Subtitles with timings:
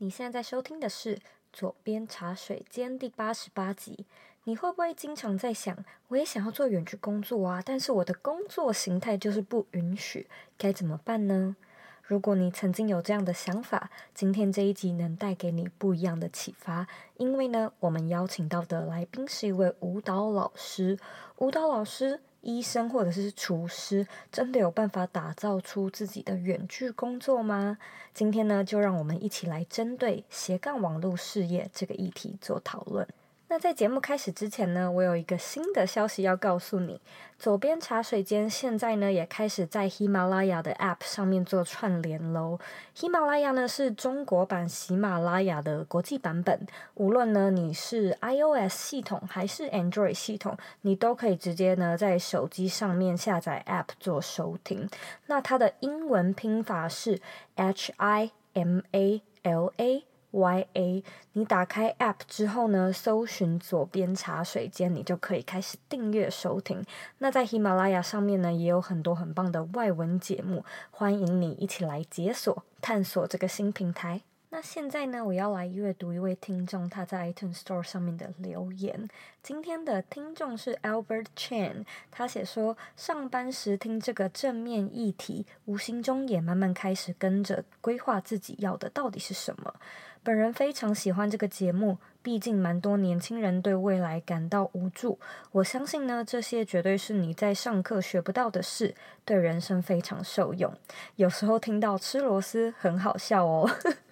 [0.00, 1.16] 你现在在收听的是
[1.52, 4.06] 《左边茶水间》第八十八集。
[4.44, 11.56] 你会不会经常在想，我也想要做远距工作啊，但是我的工作形态就是不允许，该怎么办呢？
[12.04, 16.86] 如果你曾经有这样的想法，今天这一集能带给你不一样的启发，
[17.16, 20.96] 因为呢，我们邀请到的来宾是一位舞蹈老师，
[21.38, 22.20] 舞蹈老师。
[22.40, 27.78] 医生或者是厨师，真的有办法打造出自己的远距工作吗？
[28.14, 33.06] 今天呢，就让我们一起来针对斜杠网络事业这个议题做讨论。
[33.50, 37.00] 那在节目开始之前呢，我有一个新的消息要告诉你。
[37.38, 42.58] 左边茶水间现在呢也开始在喜马拉雅的 App 上面做串联喽。
[42.94, 54.86] 喜马拉雅呢是中国版喜马拉雅的国际版本，无论呢你是 iOS 系统还是 Android 系统，你都可以直接呢在手机上面下载 App 做收听。
[55.26, 57.18] 那它的英文拼法是
[57.54, 60.04] H I M A L A。
[60.38, 66.84] Y A，你打开 App 之后呢，搜寻左边茶水间，你就可以开始订阅收听。
[67.18, 74.22] 那在喜马拉雅上面呢，也有很多很棒的外文节目，欢迎你一起来解锁、探索这个新平台。
[74.50, 79.06] 那现在呢，我要来阅读一位听众他在 iTunes Store 上面的留言。
[79.42, 89.74] 今天的听众是 Albert Chan，他写说，上班时听这个正面议题，无形中也慢慢开始跟着规划自己要的到底是什么。
[90.22, 95.18] 本人非常喜欢这个节目，毕竟蛮多年轻人对未来感到无助。
[95.52, 98.94] 我相信呢，这些绝对是你在上课学不到的事，
[99.26, 100.74] 对人生非常受用。
[101.16, 103.70] 有时候听到吃螺丝很好笑哦。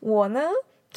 [0.00, 0.40] 我呢，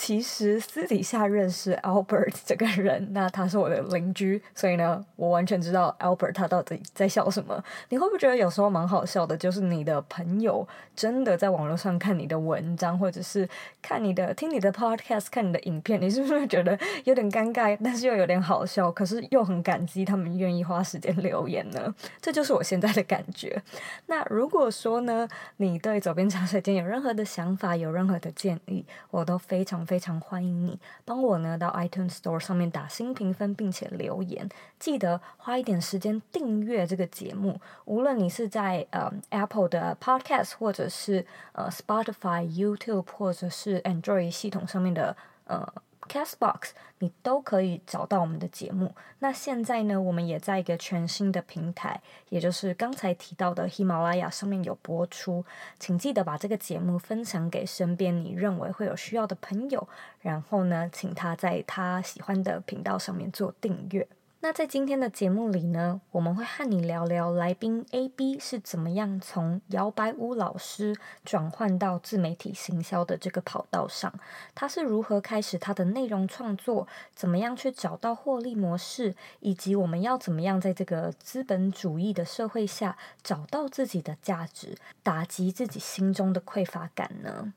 [0.02, 7.64] 其实私底下认识 Albert 这个人，那他是我的邻居，所以呢，我完全知道 Albert 他到底在笑什么。
[7.90, 9.38] 你会不会觉得有时候蛮好笑的？
[9.38, 13.48] 就是你的朋友真的在网络上看你的文章，或者是
[13.80, 21.94] 看你的、听你的 podcast、看你的影片，你是不是觉得有点尴尬，但是又有点好笑，可是又很感激他们愿意花时间留言呢？
[22.20, 23.62] 这就是我现在的感觉。
[24.08, 29.86] 那如果说呢，你对左边茶水间有任何的想法，有任何的建议，我都非常。
[29.92, 34.48] 非常欢迎你帮我呢到 iTunes Store 上面打新评分，并且留言。
[34.80, 37.60] 记得花一点时间订阅这个节目。
[37.84, 45.68] 无论你是在呃 Apple 的 Podcast，或者是呃 Spotify、YouTube，或者是 Android 系统上面的呃。
[46.12, 48.94] Castbox，你都可以找到我们的节目。
[49.20, 55.46] 那现在呢，我们也在一个全新的平台，也就是刚才提到的喜马拉雅上面有播出。
[55.80, 59.88] 请记得把这个节目分享给身边你认为会有需要的朋友，
[60.20, 64.06] 然后呢，请他在他喜欢的频道上面做订阅。
[64.44, 74.12] 那在今天的节目里呢，我们会和你聊聊来宾 AB 是怎么样从摇摆舞老师转换到自媒体行销的这个跑道上，
[74.56, 87.54] 他是如何开始他的内容创作，怎么样去找到获利模式，以及我们要怎么样在这个资本主义的社会下找到自己的价值，打击自己心中的匮乏感呢？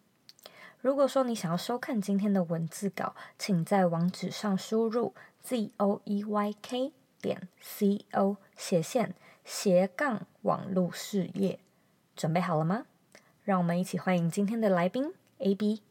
[0.83, 5.15] 如果说你想要收看今天的文字稿，请在网址上输入。
[5.45, 11.59] Z o e y k 点 c o 斜线斜杠网络事业，
[12.17, 12.87] 准备好了吗？
[13.45, 15.83] 让我们一起欢迎今天的来宾 AB。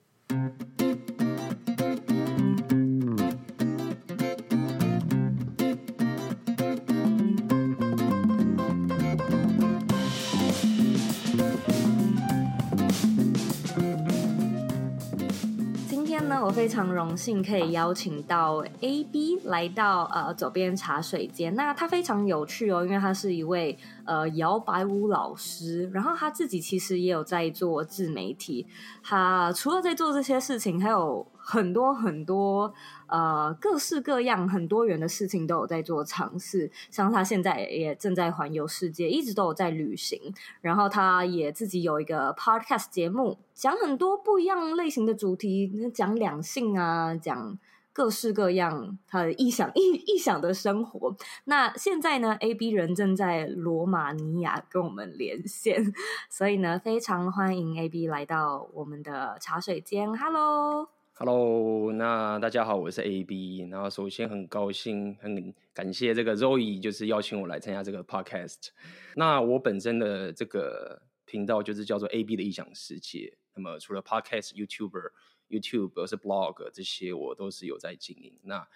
[16.33, 21.53] 那我非常荣幸可以邀请到 AB 来到呃左边茶水间。
[21.53, 28.65] 那他非常有趣哦，因为他是一位呃摇摆舞老师，然后他自己其实也有在做自媒体。
[29.03, 32.73] 他除了在做这些事情，还有很多很多。
[33.07, 40.33] 呃，各式各样、很多元的事情都有在做尝试，像他现在也正在环游世界，一直都有在旅行。
[40.61, 47.59] 然后他也自己有一个 podcast 节目，讲很多不一样类型的主题，讲两性啊，讲
[47.91, 51.15] 各式各样他的异想异异想的生活。
[51.43, 55.93] 那现在呢，AB 人正在罗马尼亚跟我们连线，
[56.31, 60.17] 所以呢，非常欢迎 AB 来到我们的茶水间。
[60.17, 61.02] Hello。
[61.15, 63.67] Hello，那大家好，我是 AB。
[63.69, 68.69] 然后首先很高兴，很感谢这个 Zoe，就是邀请我来参加这个 Podcast。
[69.15, 73.31] 那我本身的这个频道就是叫做 AB 的异想世界。
[73.53, 75.11] 那么除了 Podcast、YouTuber、
[75.49, 78.33] YouTube 或是 Blog 这些，我都是有在经营。
[78.41, 78.67] 那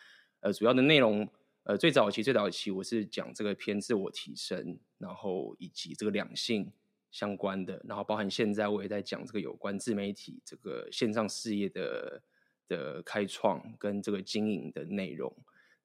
[0.41, 1.27] 呃，主要的内容，
[1.63, 6.71] 呃，最早期最早期我是讲这个偏自我提升，然后以及这个两性
[7.17, 12.21] 相关的，然后包含现在我也在讲这个有关自媒体这个线上事业的
[12.67, 15.35] 的开创跟这个经营的内容。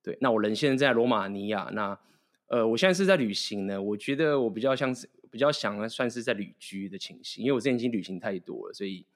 [0.02, 1.98] 对，那我人现在在罗马尼亚，那
[2.48, 3.80] 呃，我现在是在旅行呢。
[3.80, 9.06] 我觉得我比较像是比较想算是在旅居的情形，因为我之前已经旅行太多了，所以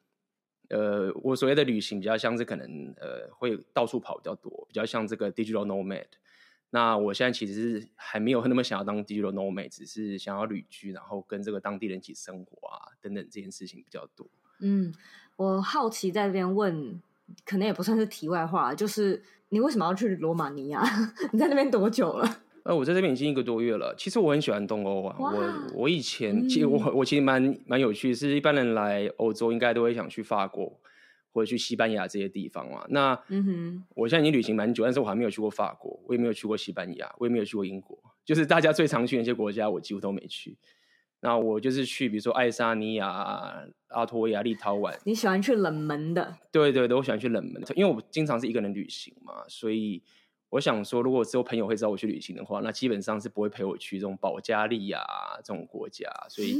[0.70, 6.06] 呃，我所谓的旅行比较像是可能呃会到处跑比较多，比较像这个 digital nomad。
[6.70, 14.26] 那我现在其实是还没有那么想要当 digital nomad，只是想要旅居，然后跟这个当地人一起生活啊等等这件事情比较多。
[14.60, 14.92] 嗯，
[15.36, 17.00] 我好奇在这边问，
[17.44, 19.22] 可能也不算是题外话，就是。
[19.50, 20.82] 你为什么要去罗马尼亚？
[21.30, 22.28] 你在那边多久了？
[22.64, 23.94] 呃，我在这边已经一个多月了。
[23.96, 25.16] 其实我很喜欢东欧啊。
[25.20, 30.76] 我我以前其实我我其实蛮蛮有趣，是一般人来欧洲应该都会想去法国
[31.36, 32.86] 或者去西班牙这些地方嘛。
[32.88, 40.56] 那嗯哼，我现在已经旅行蛮久，但是我还没有去过法国，我也没有去过西班牙，我也没有去过英国，就是大家最常去的那些国家，我几乎都没去。
[41.20, 44.96] 那我就是去，比如说爱沙尼亚、阿托亚、立陶宛。
[45.04, 46.38] 你喜欢去冷门的？
[46.50, 50.02] 对对对，我喜欢去冷门的，因为我经常是一个人旅行嘛，所以
[50.50, 55.04] 我想说，如果只有朋友会找我去旅行的话，那基本上是不会陪我去这种保加利亚
[55.44, 56.56] 这种国家，所以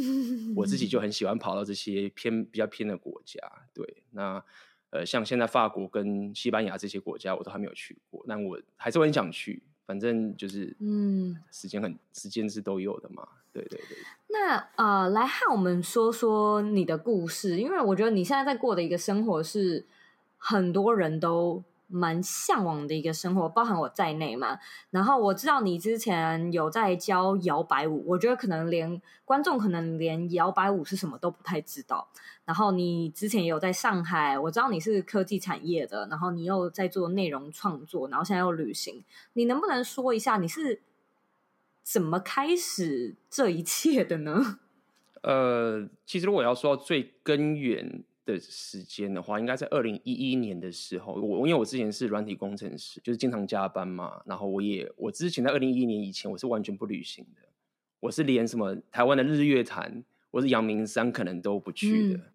[0.57, 3.41] 我自己就很 喜欢跑到这些偏比较偏的国家。
[3.73, 4.43] 对，那
[4.91, 9.63] 呃，像现在法国跟西班牙这些国家，我都还没有去过，但我还是很想去。
[9.87, 13.25] 反正就是，嗯，时间很，时间是都有的嘛。
[13.53, 13.97] 对对对。
[14.27, 19.87] 那呃，来和我们说说你的故事，因为我觉得你现在在过的一个生活是
[20.37, 24.59] 很多人都蛮向往的一个生活，包含我在内嘛。
[24.91, 32.09] 然后我知道你之前有在教摇摆舞，我觉得可能连观众可能连摇摆舞是什么都不太知道。
[32.45, 40.81] 然后你之前也有在上海，我知道你是科技产业的，然后你又在做内容创作，然后现在又旅行，你能不能说一下你是
[41.83, 44.59] 怎么开始这一切的呢？
[45.23, 51.15] 呃，其实我要说最根源的时间的话，应该在二零一一年的时候。
[51.15, 54.21] 我因为我之前是软体工程师，就是经常加班嘛。
[54.27, 57.41] 然后我也我之前在二零一一年以前，我是完全不旅行的。
[58.01, 62.19] 我是连什么台湾的日月潭，或是阳明山可能都不去的。
[62.19, 62.33] 嗯、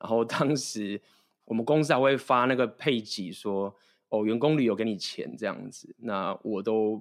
[0.00, 1.00] 然后当时
[1.44, 3.72] 我们公司还会发那个配给说，
[4.08, 5.94] 哦，员工旅游给你钱这样子。
[5.98, 7.00] 那我都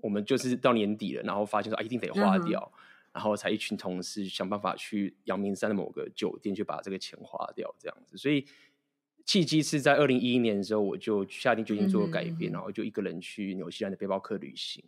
[0.00, 2.72] 我们就是到年底了，然后发现说啊，一定得花掉。
[2.74, 2.78] 嗯
[3.12, 8.16] 然后才一群同事想办法去阳明山的某个酒店，去把这个钱花掉，这样子。
[8.16, 8.46] 所以
[9.24, 14.82] 契机是在二零一一年的时候，我就下定决心做改变，嗯、然后就一个人去纽西兰的背包客旅行，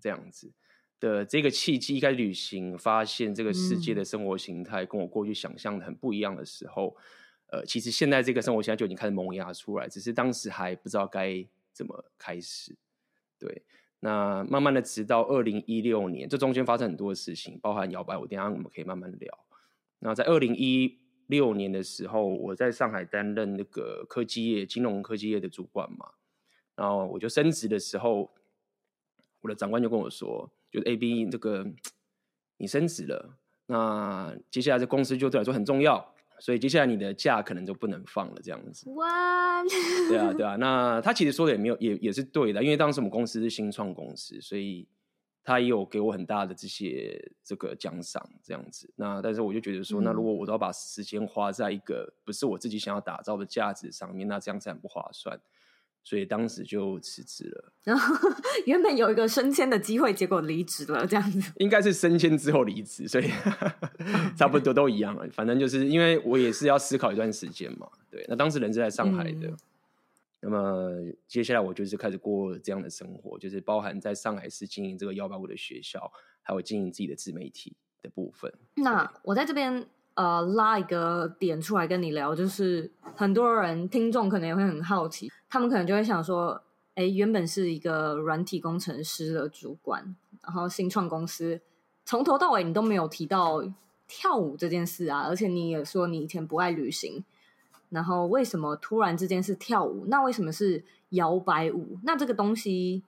[0.00, 0.50] 这样子
[0.98, 1.96] 的这个契机。
[1.96, 6.96] 一开始旅行，发现这个世界的生活形态跟我过去想象的很不一样的时候，
[7.48, 12.74] 嗯、呃，其实现在这个生活形态就已经开始萌芽出来，只是当时还不知道该怎么开始，
[13.38, 13.62] 对。
[14.04, 18.16] 那慢慢的，直到二零一六年，这中间发生很多事情，包含摇摆。
[18.18, 19.38] 我等下我们可以慢慢聊。
[20.00, 26.08] 那在二零一六年的时候，我在上海担任那个科技业、金融科技业的主管嘛。
[26.74, 28.28] 然后我就升职的时候，
[29.40, 31.64] 我的长官就跟我说：“就是 AB 这个
[32.56, 38.90] 你升职了，那接下来这公司就对我来说很重要。”所以接下来你的假可能就不能放了，这样子。
[38.90, 39.62] 哇
[40.08, 40.56] 对啊，对啊。
[40.56, 44.88] 那 他其实说的也没有，也也是对的，因为当时我们公司是新创公司，所以
[45.44, 48.92] 他也有给我很大的这些这个奖赏，这样子。
[48.96, 55.38] 那但是我就觉得说，嗯、那如果我都要把时间花在一个不是我自己想要打造的价值上面，那这样子很不划算。
[56.04, 57.72] 所以当时就辞职了。
[57.84, 58.28] 然 后
[58.66, 61.52] 原本有一个升迁的机会，结果离职了，这样子。
[61.58, 63.28] 应该是升迁之后离职，所以
[64.36, 65.28] 差不多都一样了。
[65.30, 67.88] 反正就是因为我也是要思考一段时间嘛。
[68.10, 69.48] 对，那当时人是在上海的。
[69.48, 69.56] 嗯、
[70.40, 70.90] 那么
[71.28, 76.10] 接下来我就是开始过这样的生活，就是包含在上海市经营这个幺八五的学校，
[76.42, 78.52] 还有经营自己的自媒体的部分。
[78.74, 79.86] 那我在这边。
[80.14, 86.62] 呃，拉一个点出来跟你聊，就是很多人听众可能也会很好奇，他们可能就会想说，
[86.94, 91.60] 哎，原本是一个软体工程师的主管，然后新创公司，
[92.04, 93.64] 从头到尾你都没有提到
[94.06, 97.24] 跳舞这件事啊，而且你也说你以前不爱旅行，
[97.88, 100.04] 然后为什么突然之间是跳舞？
[100.08, 101.98] 那为什么是摇摆舞？
[102.02, 103.02] 那这个东西？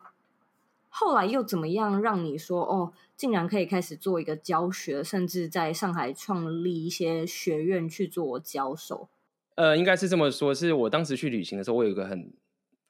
[0.97, 9.09] 后来又怎么样让你说哦，竟然可以开始做一个教学，甚至在上海创立一些学院去做教授？
[9.57, 12.33] 呃，应该是这么说，是我当时去旅行的时候，我有一个很，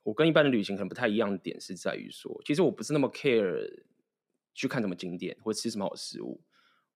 [0.03, 3.83] 我跟一般的旅行可能不太一样的点，是在于说，其实我不是那么 care
[4.53, 6.43] 去看什么景点或吃什么好食物。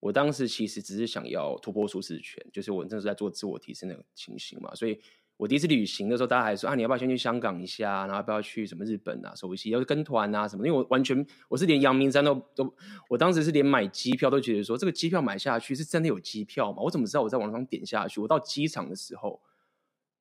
[0.00, 5.00] 我当时其实只是想要突破舒适圈，就是我那时候在做自我提升的情形嘛，所以
[5.38, 10.68] 我第一次旅行的时候，大家还说啊，你要不要先去香港一下，然后要不要去什么日本啊，熟悉，要跟团啊什么的？
[10.68, 12.74] 因为我完全我是连阳明山都都，
[13.08, 16.82] 我当时是连买机票都觉得说，这个机票买下去是真的有机票吗？
[16.82, 19.40] 我怎么知道我在网上点下去，我到机场的时候，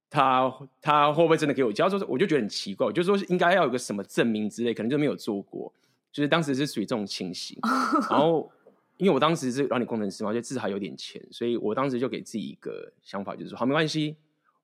[0.07, 1.89] 他他会不会真的给我交？
[1.89, 5.73] 说我就觉得很奇怪，我就说应该要有个什么证明之类，可能就没有做过，
[6.11, 7.57] 就是当时是属于这种情形。
[8.11, 8.51] 然后
[8.97, 14.15] 因为我当时是软体工程师嘛，就至少还有点钱，所以我当时就给自己一个想法，就是说好，没关系。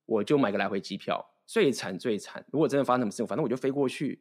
[0.05, 4.19] 我就买个来回机票，最惨最惨，如果真的发生什么事情，反正我就飞过去，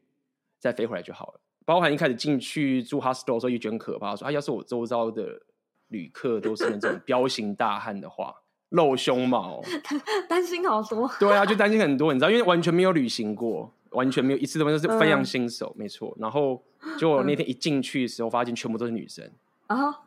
[0.59, 1.41] 再飞回来就好了。
[1.65, 5.41] 包含一开始进去住 hostel 的时候，也觉得很可怕，说啊，要是我周遭的
[5.89, 8.35] 旅客都是那种 彪形大汉的话，
[8.71, 9.63] 露胸毛，
[10.29, 11.09] 担心好多。
[11.21, 16.17] 对啊，就担心很多，你知道，因为完全没有旅行过，完全没有一次都没有，是非常新手，嗯、没错。
[16.19, 16.61] 然后
[16.99, 19.31] 结果那天一进去的时候，发现全部都是女生
[19.69, 20.01] 啊，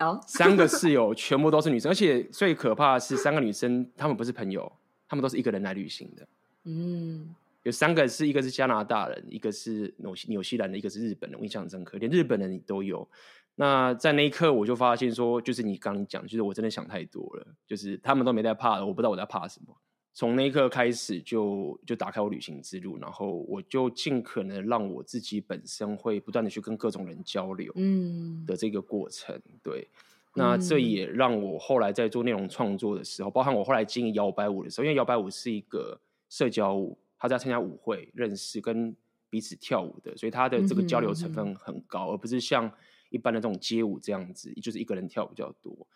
[0.00, 4.70] 哦，三个室友全部都是女生，而且最可怕的是三个女生，她们不是朋友。
[5.08, 6.28] 他们都是一个人来旅行的，
[6.64, 13.08] 嗯，有三个是一个是加拿大人，一个是纽西纽西兰的，一个是日本人，我印象很深刻，连日本人都有。
[13.56, 19.76] 那在那一刻，我就发现说，就是你刚刚讲，就是我真的想太多了，就是他们都没在怕的，我不知道我在怕什么。
[20.12, 29.88] 从那一刻开始就，就就打开我旅行之路，然后我就尽可能让我自己本身会不断的去跟各种人交流，嗯，的这个过程，嗯、对。
[30.36, 38.94] 那这也让我后来在做内容创作的时候，包含我后来经营摇摆舞的时候，因为摇摆舞是一个社交舞，他在参加舞会认识跟
[39.30, 42.70] 彼此跳舞的，所以他的这个交流成分很高，而不是像
[43.10, 45.86] 一般的这种街舞这样子，就是一个人跳比较多。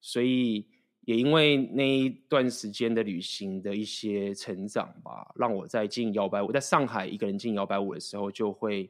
[0.00, 0.64] 所以
[1.00, 8.88] 也因为那一段时间的旅行的一些成长吧，让我在经营摇摆舞，在上海一个人经营摇摆舞的时候，就会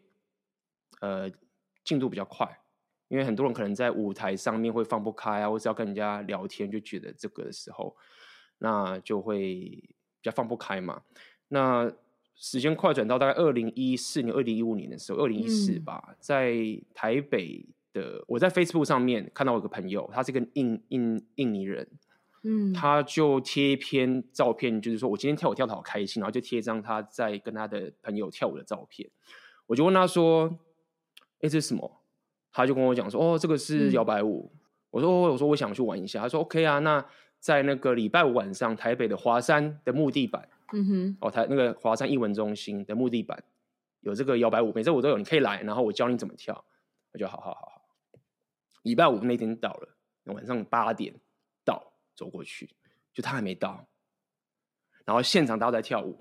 [1.01, 1.31] 呃
[1.83, 2.47] 进度比较快。
[3.09, 7.97] 因为很多人可能在舞台上面会放不开啊，或是要跟人家聊天，就觉得这个的时候，
[8.59, 11.03] 那就会比较放不开嘛。
[11.49, 11.91] 那
[12.35, 16.55] 时间快转到大概二零一四年、二零一五年的时候，二零一四吧，嗯、在
[16.95, 21.89] 台北的，我在 Facebook 上面看到我一个朋友，他是个印印印尼人，
[22.45, 29.11] 嗯，他就贴一篇照片，就是说我今天跳舞跳的好开心，然后就贴一张他在跟他的朋友跳舞的照片。
[29.67, 30.59] 我就问他说
[31.41, 31.98] ：“哎，这是什么？”
[32.59, 34.51] 他就跟我讲说：“哦，这个是摇摆舞。
[34.53, 34.59] 嗯”
[34.91, 37.05] 我说：“我说我想去玩一下。”他说：“OK 啊，那
[37.39, 43.41] 在那个礼拜五晚上，台北的华山的木地板，嗯哼，哦，台那个华山艺文中心的木地板
[44.01, 46.65] 有这个摇摆舞，每周我都有，你可以来，然后我教你怎么跳。”
[47.15, 47.83] 我就好好好好。
[48.83, 51.15] 礼拜五那天到了，晚上八点
[51.65, 52.69] 到，走过去，
[53.15, 53.87] 就他还没到，
[55.05, 56.19] 然后现场大家在跳舞。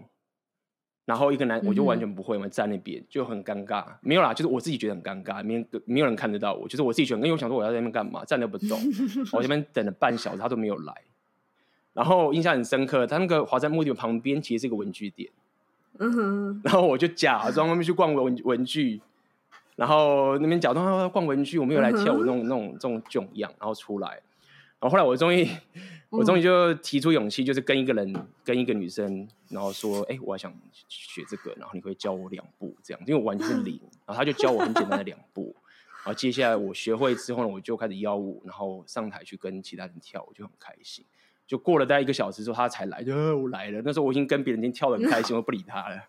[1.08, 3.86] 然后一个男，我就完全不会嘛，我站那边就很尴尬。
[4.02, 8.78] 没有啦，就是我自己觉得很尴尬，没人没有人看得到我，就是我自己觉得，因为我想说我要在那边干嘛，站着不动。
[9.32, 10.94] 我这边等了半小时，他都没有来。
[11.94, 15.30] 然后印象很深刻，他那个华山墓地旁边其实是一个文具店。
[16.00, 16.62] 嗯哼。
[16.66, 19.00] 然后我就假装外面去逛文文具，
[19.78, 24.20] 然后那边假装逛文具，我没有来跳舞那种那种这种囧样，然后出来。
[24.80, 25.48] 然后后来我终于。
[26.10, 30.50] 我终于就提出勇气，就是跟一个人，跟一个女生，然后说：“哎、欸，我还想
[30.88, 33.78] 学这个，然后你可以教我两步这样，因为我完全是零。
[34.08, 35.54] ”然后他就教我很简单的两步，
[35.98, 41.04] 然后接下来我学会之后呢，我就开始邀舞，然后上台去跟其他人跳，我就很开心。
[41.46, 43.82] 就过了大概一个小时之后，他才来，就我来了。
[43.84, 46.02] 那时候我已经跟别人已经跳得很开心， 我不理他了。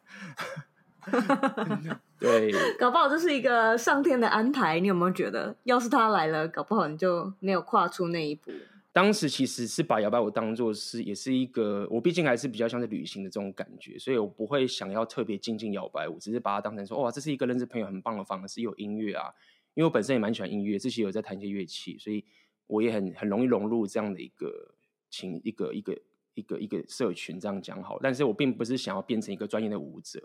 [2.19, 4.81] 对，搞不好这是一个上天的安排。
[4.81, 8.51] 你有没有觉得，要是他来了，搞不好你就没有跨出那一步？
[8.93, 19.33] 当时其实是把摇摆舞当做是，也是一个我毕竟还是比较像是旅行的这种感觉，所以我不会想要特别精进摇摆舞，只是把它当成说，哇，这是一个认识朋友很棒的方式，有音乐啊，
[19.75, 22.25] 因为我本身也蛮喜欢音乐，自己有在弹一些乐器，所以
[22.67, 24.75] 我也很很容易融入这样的一个
[25.11, 25.97] 情一个一个
[26.35, 30.21] 一个一个社群，这样讲好，但是我并不是想要变成一个专业的舞者。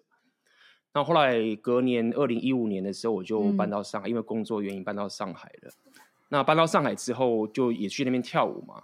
[0.94, 5.72] 那后来隔年二零一五年的时候，我就搬到上海，嗯、因为工作原因搬到上海了。
[6.30, 8.84] 那搬到上海之后，就也去那边跳舞嘛。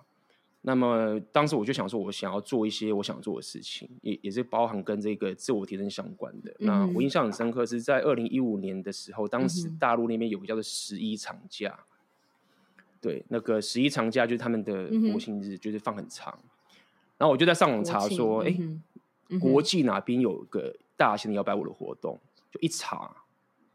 [0.62, 6.52] 那么当时我就想说，我想要做一些我想做的事情，也也是包含跟这个自我提升相关的。
[6.60, 11.80] 嗯、那我印象很深刻，是在二零一五年的时候，当时大陆那边有个叫做十一长假，
[12.78, 16.38] 嗯、对，那个十一长假就是他们的国庆日，就是放很长。
[16.44, 16.50] 嗯、
[17.20, 18.58] 然后我就在上网查说，哎，
[19.40, 22.20] 国际哪边有个大型的摇摆舞的活动？
[22.52, 23.10] 就一查，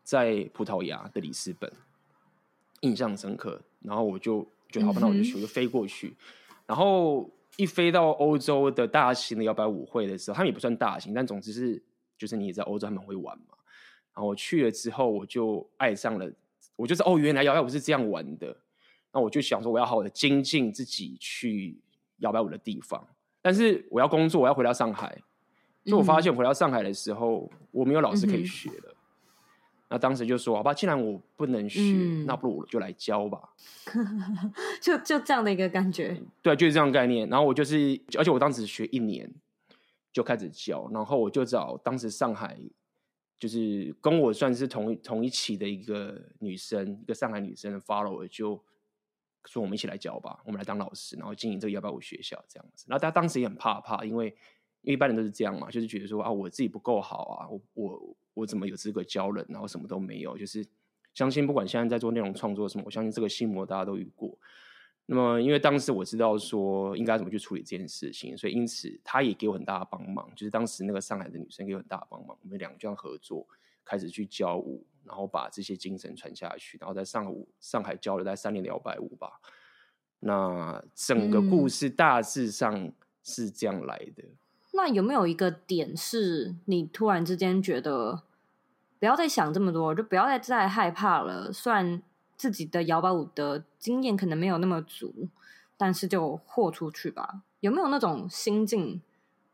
[0.03, 1.73] 在葡萄牙的里斯本。
[2.83, 6.15] 印象深刻，然后我就觉得好吧，那我就去，我就飞过去。
[6.67, 11.83] 然后一飞到欧洲的大型的摇摆舞会的时候，他们也不算大型，但总之是
[12.19, 13.55] 就是你也在欧洲他们会玩嘛。
[14.13, 16.31] 然后我去了之后，我就爱上了，
[16.77, 18.55] 我就是哦，原来摇摆舞是这样玩的。
[19.13, 21.81] 那我就想说，我要好好的精进自己去
[22.19, 23.03] 摇摆舞的地方。
[23.41, 25.17] 但是我要工作，我要回到上海，
[25.85, 28.91] 所以我发现回到上海的时候，我没有老师可以学了。
[28.91, 28.97] 嗯、
[29.91, 33.51] 那当时就说：“好吧，既然我不能学，嗯、那不如我就来教吧。
[34.81, 36.21] 就”就就这样的一个感觉。
[36.43, 37.29] 对，就是这样的概念。
[37.29, 39.31] 然后我就是，而且我当时学一年
[40.13, 42.59] 就开始教，然后我就找当时上海
[43.39, 48.63] 就是跟我算是同同一期的一个女生，一个上海女生的 follower 就。
[49.47, 52.87] 说我们一起来教吧，我们来当老师，然后经营这个幺八五学校这样子。
[52.89, 54.35] 然后他当时也很怕怕，因为
[54.85, 60.39] 因为一般人都是这样嘛，就是觉得说啊，我自己不够好啊，我我我怎么有资格教人，然后什么都没有。
[60.39, 60.65] 就是
[61.13, 64.39] 相信不管现在在做内容创作什么，我相信这个心魔大家都遇过。
[65.07, 70.31] 那么因为当时我知道说应该怎么去处理这件事情，所以因此他也给我很大的帮忙。
[70.37, 73.47] 就是当时那个上海的女生给我很大的帮忙，我们两个这样合作，
[73.85, 74.87] 开始去教舞。
[75.07, 79.39] 然后把这些精神传下去，然后在上午上海教了在三年的摇摆舞吧。
[80.21, 82.91] 那整个故事大致上
[83.23, 84.23] 是这样来的。
[84.23, 84.37] 嗯。
[84.77, 88.23] 那有没有一个点是你突然之间觉得
[88.99, 91.53] 不要再想这么多，就不要再再害怕了？
[91.53, 92.03] 虽然
[92.37, 95.29] 自己的摇摆舞的经验可能没有那么足，
[95.77, 97.43] 但是就豁出去吧。
[97.61, 99.01] 有没有那种心境，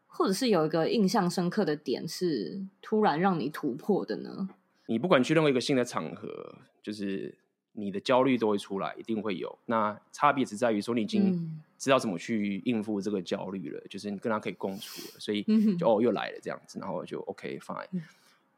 [0.06, 4.48] 或者是有一个印象深刻的点是突然让你突破的呢？
[4.86, 7.36] 你不管去任何一个新的场合，就是
[7.72, 9.58] 你的焦虑都会出来，一定会有。
[9.66, 15.42] 那差别只在于说，你已经知道怎么去应付这个焦虑了，嗯、就是你跟他可以共处了，所以
[15.78, 17.86] 就哦又来了这样子，然后就 OK fine。
[17.92, 18.02] 嗯、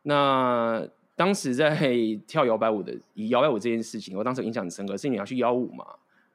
[0.03, 1.79] 那当时在
[2.27, 5.87] 跳摇摆舞的，以摇摆舞这件事情，我当时印象很深刻，是你要去邀舞嘛。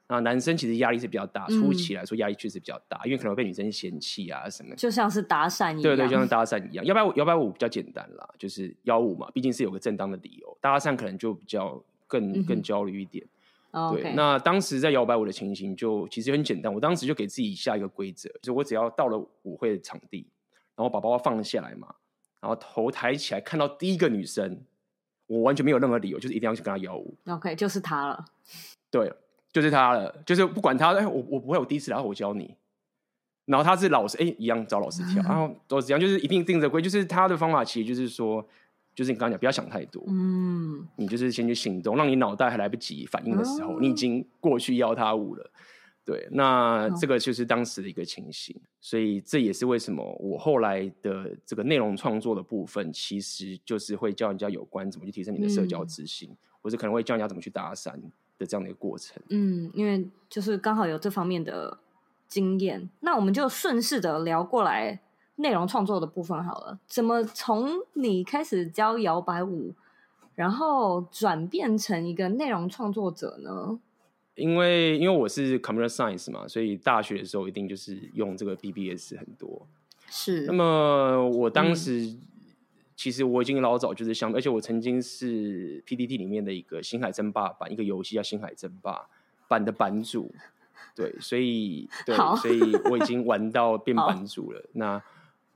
[0.09, 4.73] 那，男生其实压力是比较大，初期来说压力确实比较大，嗯、因为可能会被女生嫌弃啊什么。
[4.77, 5.81] 就像是搭讪一样。
[5.81, 6.85] 对对，就像搭讪一样。
[6.85, 10.57] 摇摆舞摇摆舞比较简单啦，就是邀舞嘛，毕竟是有个正当的理由。
[10.61, 13.25] 搭讪可能就比较更、更焦虑一点。
[13.25, 13.27] 哦、
[13.71, 20.27] 对，okay 那当时在摇摆舞的情形就其实很简单，我当时就给自己下一个规则，就是我只要到了舞会的场地，
[20.75, 21.93] 然后把包包放下来嘛，
[22.41, 24.61] 然后头抬起来看到第一个女生，
[25.27, 27.15] 我完全没有任何理由，就是一定要去跟她摇舞。
[27.27, 28.25] OK，就是她了。
[28.89, 29.11] 对。
[29.53, 32.53] 就是她了，就是不管她，哎，我我不会，我第一次，然后我教你，
[33.45, 38.45] 然后她是老师，哎，一样找老师跳，然后都是这样，就是一定定着规，就是她的方法，其实就是说，
[38.97, 45.51] 就是你刚刚讲，不要想太多，嗯，你就是先去行动，让你脑袋还来不及反应的时候，哦、你已经过去邀他舞了，
[46.03, 57.93] 对，那这个就是当时的一个情形，哦、所以这也是为什么我后来的这个内容创作的部分，其实就是会教人家有关怎么去提升你的社交自信，嗯、或者可能会教人家怎么去搭讪。
[58.39, 61.75] 的这样的一个过程，嗯，因为就是刚好有这方面的
[62.27, 64.99] 经验，那我们就顺势的聊过来
[65.37, 66.77] 内容创作的部分好了。
[66.85, 69.73] 怎么从你开始教摇摆舞，
[70.35, 73.79] 然后转变成一个内容创作者呢？
[74.35, 79.65] 因为因为我是 computer science 嘛，所以大学的时候一定就是用这个 BBS 很多。
[80.09, 82.01] 是，那么我当时。
[82.01, 82.21] 嗯
[82.97, 88.91] 其实我已经老早就是想，而且我曾经是 PDT 里面的一个《星海争霸》版，一个游戏叫《星海争霸》
[89.47, 90.33] 版的版主，
[90.95, 94.65] 对，所以对，所以我已经玩到变版主了。
[94.73, 94.99] 那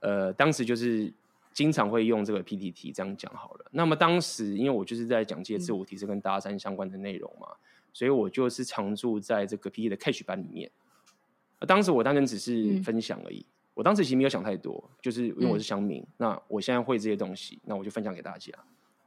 [0.02, 1.12] 呃，当时就是
[1.54, 3.66] 经常会用这个 PPT 这样讲好了。
[3.72, 7.58] 那么当时因为我就是在讲这些自我提升跟搭讪相关的内容嘛，嗯、
[7.94, 10.70] 所以我就是常驻在这个 PTT 的 Catch 班里面。
[11.66, 13.40] 当时我当然只是分享而已。
[13.40, 18.52] 嗯我当时其实没有想太多，就是因为我是乡民，嗯、那我现在会这些东西，那我就分享给大家，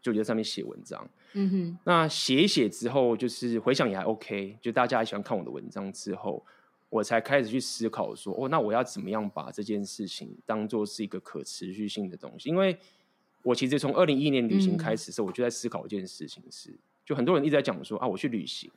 [0.00, 1.07] 就我在上面写文章。
[1.35, 6.44] 嗯哼，那写一写之后，就是回想也还 OK，就大家还喜欢看我的文章之后，
[6.88, 12.49] 我才开始去思考说，哦，那我要怎么样把这件事情当做是一个可持续性的东西？
[12.49, 12.77] 因为
[13.42, 18.70] 我其实从二零一一年旅行开始的时候，我就在思考一件事情是，是就很多人一直在讲说啊，我去旅行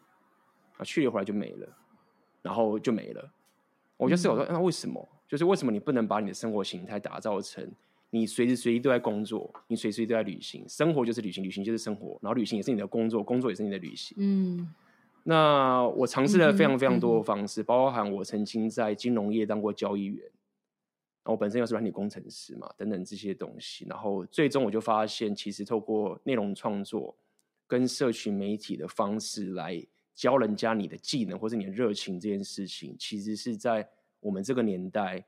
[0.78, 1.67] 啊，去了回来就没了，
[2.41, 3.32] 然后就没了。
[3.98, 5.08] 我就思考说，那为什么？
[5.28, 7.70] 就是为什么你不能把你的生活形态打造成
[8.12, 14.15] 你随时随地都在工作，你随时随地都在旅行，生活就是旅行，旅行就是生活，然后旅行也是你的工作，工作也是你的旅行。
[14.20, 14.74] 嗯，
[15.30, 27.13] 那我尝试了非常非常多的方式，嗯嗯、包含我曾经在金融业当过交易员，然后我本身又是软体工程师嘛，等等这些东西，然后最终我就发现，其实透过内容创作
[27.68, 29.86] 跟社群媒体的方式来
[30.16, 33.88] 教人家你的技能或是你的热情这件事情，其实是在。
[34.20, 35.24] 我们这个年代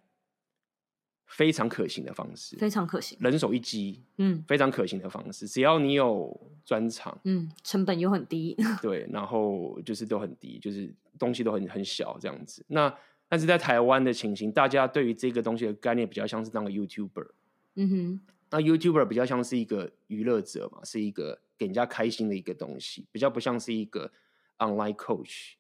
[1.30, 5.48] 非常可行的方式，非常可行，人手一机，嗯，非常可行的方式。
[5.48, 12.66] 只要你有专长，嗯，成本又很低， 对，然后就是都很低，就是东西都很很小这样子。
[12.68, 12.94] 那
[13.28, 17.28] 但是在台湾的情形，大家对于这个东西的概念比较像是当个 YouTuber，
[17.76, 24.12] 嗯哼，那 YouTuber 比较像是一个娱乐者嘛，是一个给人家开心的一个东西，比较不像是一个
[24.58, 25.54] online coach。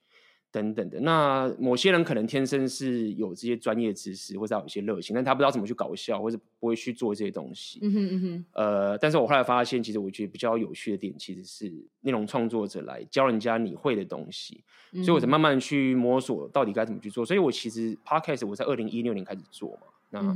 [0.51, 0.99] 等等的。
[1.01, 7.79] 那某些人可能天生是有这些专业知识，或者有一些热情，但他不知道怎么去搞笑，或者不会去做这些东西。
[7.81, 8.45] 嗯哼嗯哼。
[8.53, 17.25] 呃，但是我后来发现，其实我觉得比较有趣的点，其实是内容创作者来教人家你会的东西，嗯、所以我才慢慢去摸索到底该怎么去做。
[17.25, 20.35] 所以我其实 Podcast 我在二零一六年开始做嘛，那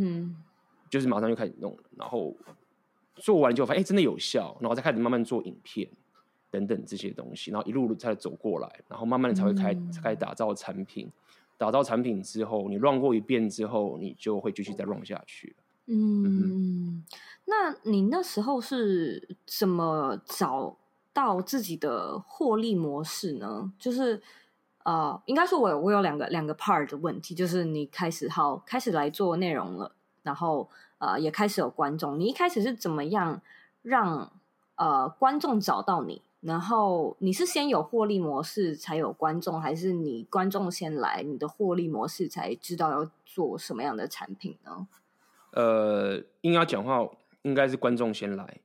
[0.90, 2.36] 就是马上就开始弄了，然后。
[3.18, 5.88] 做完就发现，哎、欸，真的有效，然后再开始慢慢做影片
[6.54, 11.12] 等等这些东西，然后一路路才走过来，然后慢慢的才会开、开始打造产品，
[11.58, 15.56] 打造产品之后，你 run 过一遍之后，你就会继续再 run 下去。
[15.88, 17.06] 嗯，嗯，
[17.46, 20.78] 那你那时候是怎么找
[21.12, 23.74] 到自己的获利模式呢？
[23.80, 24.22] 就是
[24.84, 30.70] 呃，应该说我有我有两个两个 part 的问题，就是你开始好开始来做内容了，然后。
[31.00, 32.18] 呃，也开始有观众。
[32.18, 33.42] 你一开始是怎么样
[33.82, 34.32] 让
[34.76, 36.22] 呃观众找到你？
[36.44, 44.88] 然后你是先有获利模式才有观众，还是你观众先来，你的获利模式才知道要做什么样的产品呢？
[45.52, 47.10] 呃，应该讲话
[47.44, 48.60] 应该是观众先来。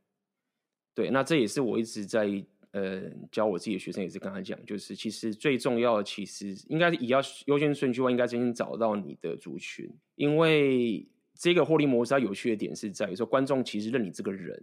[0.95, 11.09] 对，那这也是我一直在呃教我自己的学生，也是跟他讲，就是其实最重要的，其实应该是以要优先顺序话，应该先找到你的族群，因为。
[11.41, 14.61] 这个获利模式它有趣的点是在于说，观众其实认你这个人，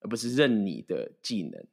[0.00, 1.64] 而不是认你的技能。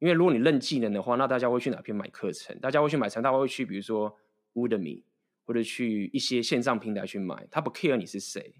[0.00, 2.58] 因为如果你认技能的话，那大家会去哪边买课程？
[2.58, 4.14] 大家会去买程，大家会去比如说
[4.54, 5.04] Udemy
[5.44, 8.54] 或者去一些线上平台去买，他不 care 你是谁。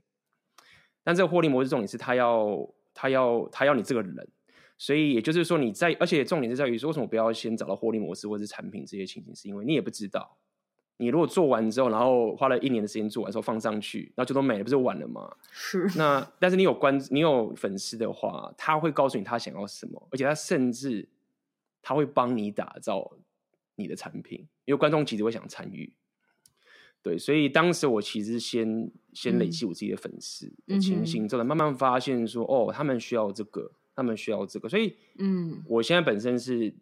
[1.02, 4.28] 但这个获利模式重点是他要他要他要你这个人，
[4.76, 9.34] 所以也就是说你在，而且重点是在于说，为什么不要先找到获利模式或者是产品这些情形？
[9.34, 10.36] 是因为你也不知道。
[10.98, 15.34] 你如果做完之后，然后花了一年的时间做完之后放上去，那就都没了，不是完了吗？
[15.50, 15.90] 是。
[15.96, 21.08] 那但是你有关，你有粉丝的话，他会告诉你他想要什么，而且他甚至
[21.82, 23.16] 他会帮你打造
[23.76, 25.92] 你的产品，因为观众其实会想参与。
[27.02, 36.74] 对，所以当时我其实先先累积我自己的粉丝的情形，之后慢慢发现说，哦，他们需要这个，他们需要这个，所以嗯，我现在本身是。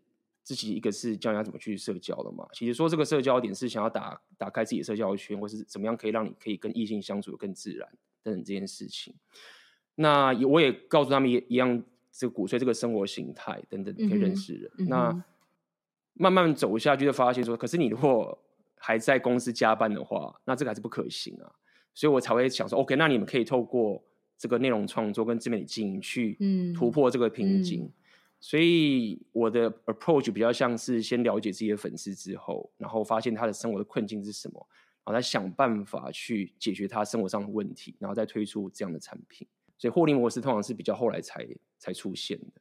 [0.44, 7.87] 自己一个是教人家怎么去社交的嘛，其实说这个社交点是想要打打开自己的社交圈，或是怎么样可以让你可以跟异性相处的更自然
[8.22, 9.14] 等等这件事情。
[9.96, 11.84] 那我也告诉他们一一样，
[12.18, 14.70] 这个鼓吹这个生活形态等等可以认识人。
[14.78, 15.24] 嗯、那
[16.14, 18.37] 慢慢走下去就发现说，可是你如果
[18.76, 21.52] 还在公司加班的话，那这个还是不可行啊。
[21.94, 24.02] 所以我才会想说，OK，那你们可以透过
[24.37, 26.37] 这个内容创作跟自媒体经营去
[26.76, 27.85] 突破这个瓶颈。
[27.85, 27.92] 嗯嗯
[28.40, 34.64] 所以我的 approach 比较像是先了解自己的粉丝之后，然后发现他的生活的困境是什么，
[35.04, 39.44] 然后再想办法去解决他生活上的问题，然后再推出这样的产品。
[39.79, 41.47] 所以获利模式通常是比较后来才
[41.79, 42.61] 才出现的。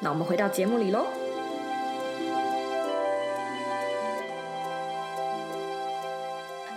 [0.00, 1.06] 那我们回到节目里喽。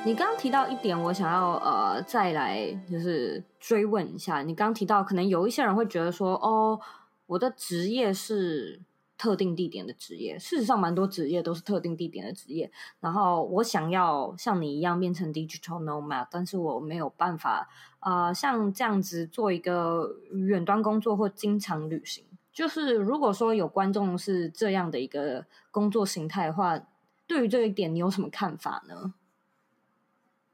[0.05, 4.41] 你刚刚提到一点，我想要呃再来就是追问一下。
[4.41, 6.79] 你刚提到，可能有一些人会觉得说，哦，
[7.27, 8.79] 我的职业是
[9.17, 10.39] 特定地点的职业。
[10.39, 12.71] 事实上，蛮多职业都是特定地点的职业。
[13.01, 17.67] 然后我想要像你一样变成 digital nomad，但是我没有办法、
[17.99, 22.23] 呃，像这样子做一个远端工作或经常旅行。
[22.59, 26.77] 就是如果说有观众是这样的一个工作形态的话，
[27.25, 29.13] 对于这一点你有什么看法呢？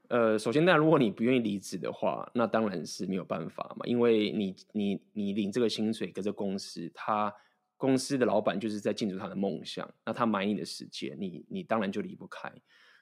[0.06, 7.34] 呃，首先，那如果你不愿意离职的话，那当然是没有办法嘛，因为你你你领这个薪水跟这公司，他
[7.76, 12.52] 公司的老板就是在进入他的梦想，那他买你的时间，你你当然就离不开。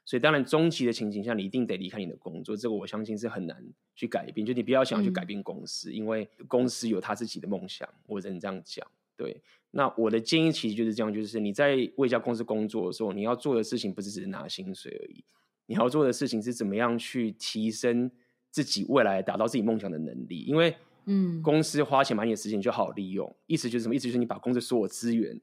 [0.07, 2.55] 所以，当然，终期的情形下，你一定得离开你的工作。
[2.55, 3.65] 这个我相信是很难
[3.95, 4.47] 去改变。
[4.47, 7.89] 就你不要想要去改变公司，嗯、因为公司有他自己的梦想。
[8.07, 8.87] 我只能这样讲。
[9.17, 9.41] 对，
[9.71, 15.25] 那我的建议其实就是这样：就是你在为一家公司工作的时候，你要做的事情不是只是拿薪水而已。
[15.67, 18.11] 你要做的事情是怎么样去提升
[18.51, 20.41] 自己未来达到自己梦想的能力。
[20.41, 23.27] 因为，嗯，公司花钱买你的时间就好利用。
[23.31, 23.95] 嗯、意思就是什么？
[23.95, 25.41] 意思就是你把公司所有资源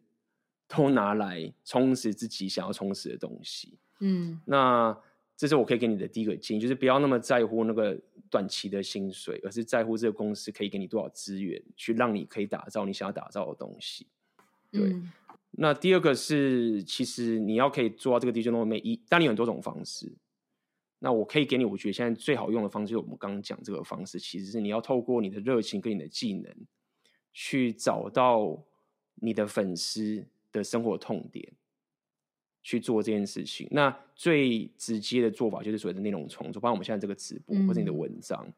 [0.68, 3.80] 都拿来充实自己想要充实的东西。
[4.02, 4.96] 嗯，那
[5.38, 14.06] 这是我可以给你的第一个建议，就是不要那么在乎那个短期的薪水，而是在乎这个公司可以给你多少资源，去让你可以打造你想要打造的东西。
[14.72, 14.82] 对。
[14.82, 15.12] 嗯、
[15.52, 20.12] 那第二个是，其实你要可以做到这个 digital nomad，当然有很多种方式。
[21.00, 26.56] 那我可以给你，我觉得现在最好用的方式，就是我们刚刚讲这个方式，其实是你要透过你的热情跟你的技能，
[27.34, 28.64] 去找到
[29.16, 31.52] 你的粉丝的生活痛点。
[32.64, 38.44] 去做这件事情，那最直接的做法就是所谓的内容创作，包括我们现在这个直播或者你的文章。
[38.48, 38.54] 嗯、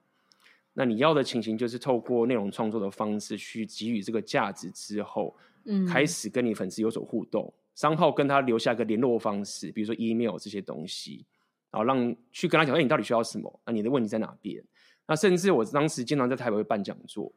[0.74, 5.36] 那你要的情形就是透过内容创作的方式去给予这个价值之后，
[5.66, 11.26] 嗯，开始跟你粉丝有所互动，商号跟他留下一个联络方式，比如说 email 这些东西，
[11.72, 13.60] 然后让去跟他讲，哎，你到底需要什么？
[13.66, 14.62] 那你的问题在哪边？
[15.08, 17.32] 那甚至我当时经常在台北会办讲座。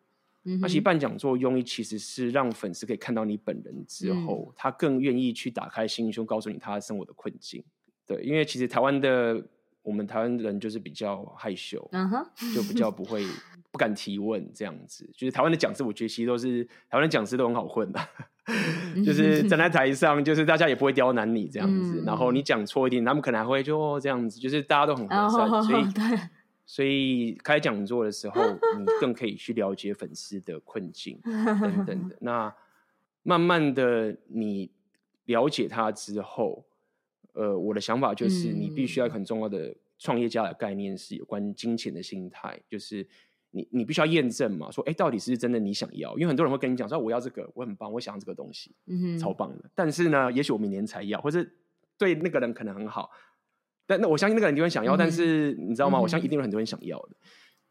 [0.61, 7.65] 那其实办讲座用意其实是让粉丝可以看到你本人之后，嗯、他更愿意去打开心胸，告诉你他生活的困境。
[8.07, 9.45] 对，因为其实台湾的
[9.83, 13.27] 我们台湾人就是比较害羞，嗯、哼就比较不会
[13.73, 15.11] 不敢提问这样子。
[15.17, 18.01] 就是台湾的讲师，我觉得其实都是台湾的讲师都很好混的，
[19.05, 22.03] 就是站在台上，就是大家也不会刁难你这样子。
[22.03, 25.85] 嗯、然后你讲错一点，他们可能还会就这样子，就是大家都很和善，哦、所以。
[26.67, 28.43] 对所以开讲座的时候，
[28.77, 32.17] 你更可以去了解粉丝的困境 等等的。
[32.21, 32.55] 那
[33.23, 34.71] 慢慢的，你
[35.27, 36.65] 了解他之后，
[37.33, 43.07] 呃，我的想法就是，你必须要很重要的创业家的概念是有关金钱的心态，就是
[43.53, 46.13] 你你必须要验证嘛，说，哎，到底是不是真的你想要？
[46.19, 49.71] 因为很多人会跟你讲说，我要这个，我很棒，我想要这个东西，嗯哼，超棒的。
[49.75, 51.45] 但是呢，也许我明年才要，或者
[51.99, 53.11] 对那个人可能很好。
[53.87, 55.99] 但那我相信那个人一定会想要，嗯、但是你知道吗？
[55.99, 57.17] 嗯、我相信一定有很多人想要的，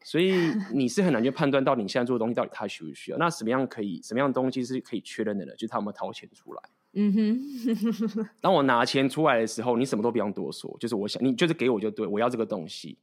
[0.04, 0.34] 所以
[0.72, 3.18] 你是很难去判断到底你现在做的东西到底他需不需要。
[3.18, 5.54] 那什么样可以，什么样的东西是可以确认的呢？
[5.56, 6.62] 就是他有没有掏钱出来。
[6.94, 8.28] 嗯哼。
[8.40, 12.98] 当我拿钱出来的时候，你什么都不用多说，就是我想你就是给我就对，我要这个东西，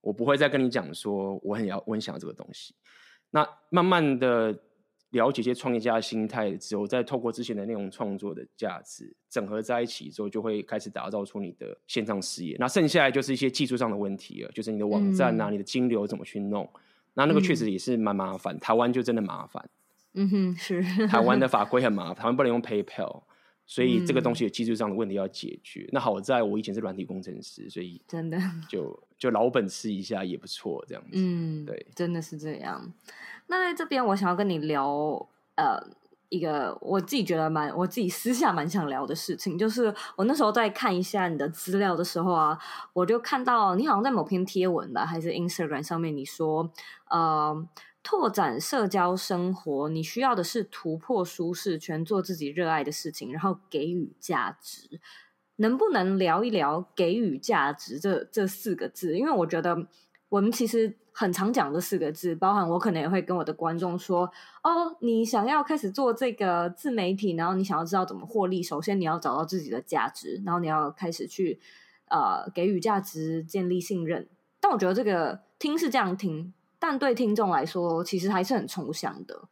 [0.00, 2.74] 我不会再跟你讲说我很要我很想要这个东西。
[3.30, 4.58] 那慢慢的。
[5.16, 12.56] 了解一些创业家的心态之后，再透过之前的内容创作的价值整合在一起之后，就会开始打造出你的线上事业。
[12.60, 16.70] 那剩下来就是一些技术上的问题了，就是你的网站啊，嗯、你的金流怎么去弄？
[17.14, 18.54] 那那个确实也是蛮麻烦。
[18.54, 19.68] 嗯、台湾就真的麻烦。
[20.14, 20.82] 嗯哼，是。
[21.08, 23.22] 台湾的 法规很麻烦，台湾不能用 PayPal，
[23.66, 25.82] 所以这个东西有技术上的问题要解决。
[25.84, 31.10] 嗯、那好在我以前是软体工程师，所以真的就就老本吃一下也不错，这样子。
[31.14, 32.92] 嗯，对，真的是这样。
[33.48, 34.88] 那在这边，我想要跟你聊，
[35.54, 35.80] 呃，
[36.28, 42.58] 一个我自己觉得蛮，我自己私下蛮想聊的事情，就是我那时候在看一下你的资料的时候啊，
[42.92, 46.70] 我就看到你好像在某篇贴文吧，还是 Instagram 上面，你说，
[47.08, 47.66] 呃，
[48.02, 55.00] 拓展社交生活，你需要的是突破舒适圈，做自己热爱的事情，然后给予价值。
[55.58, 59.16] 能不能聊一聊“给予价值”这这四个字？
[59.16, 59.86] 因为我觉得。
[60.28, 64.30] 我们其实很常讲这四个字，包含我可能也会跟我的观众说：
[64.62, 71.58] 哦，你想要开始做这个自媒体，然后你想要知道怎么获利，首先你要找到自己的价值，然后你要开始去
[72.10, 74.28] 呃给予价值，建立信任。
[74.60, 79.48] 但我觉得这个听是这样听，但对听众来说其实还是很抽象的。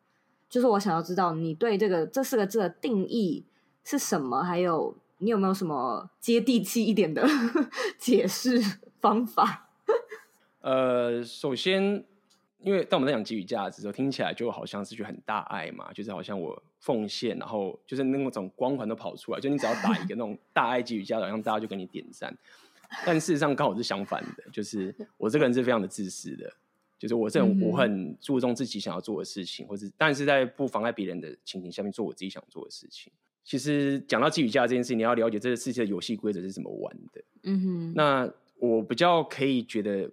[0.50, 3.46] 就是我想要知道你对这个这四个字的定义
[3.82, 7.26] 是什么，还有你有没有什么接地气一点的
[7.98, 8.60] 解释
[9.00, 9.63] 方法？
[10.64, 12.02] 呃，首先，
[12.62, 22.34] 因为当我们在讲给予价值的时候，听起来就好像是句很大爱嘛，就是好像我奉献，然后就是那种光环都跑出来，就你只要打一个那种大爱给予价值，好像大家就给你点赞。
[23.04, 26.50] 但事实上刚好是相反的，就是我这个人是非常的自私的，
[26.98, 33.12] 就是我这种我很注重自己想要做的事情，或者但是在不妨碍别人的情形下面做我自己想做的事情。
[33.44, 37.22] 其实讲到给予价值这件事情，你要了解这个世界的游戏规则是怎么玩的。
[37.42, 40.10] 嗯哼，那我比较可以觉得。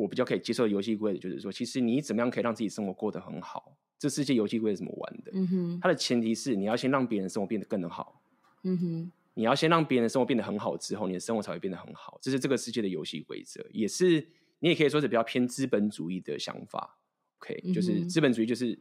[0.00, 3.76] 我比较可以接受的游戏规则就是说，其实你怎么样可以让自己生活过得很好？
[3.98, 5.32] 这世界游戏规则怎么玩的？
[5.34, 8.22] 嗯哼，它的前提是你要先让别人生活变得更好。
[8.62, 12.18] 嗯哼，你要先让别人的生活变得很好之后，你的生活才会变得很好。
[12.22, 14.24] 这是这个世界的游戏规则，也是
[14.60, 16.98] 你也可以说是比较偏资本主义的想法。
[17.40, 18.78] OK，嗯，就是资本主义就是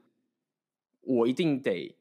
[1.01, 1.95] 我一定得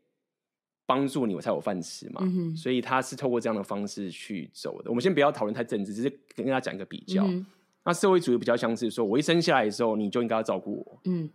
[0.85, 2.21] 帮助你，我才有饭吃嘛。
[2.23, 4.91] 嗯，所以他是透过这样的方式去走的。
[4.91, 7.27] 我们先不要讨论太政治，只是跟大家讲一个比较。
[7.27, 7.47] 嗯
[7.87, 11.01] 那社会主义比较像是说，我一生下来的时候，你就应该要照顾我。
[11.05, 11.31] 嗯，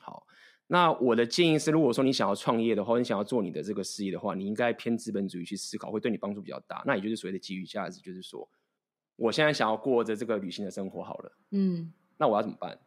[0.00, 0.26] 好。
[0.66, 6.82] 那我的建议是，如果说你想要创业的话，你想要做你的这个事业的话，你应该偏资本主义去思考，会对你帮助比较大。
[6.86, 8.48] 那也就是所谓的给予价值，就是说，
[9.16, 11.32] 我现在想要过着这个旅行的生活好了。
[11.50, 12.78] 嗯，那我要怎么办？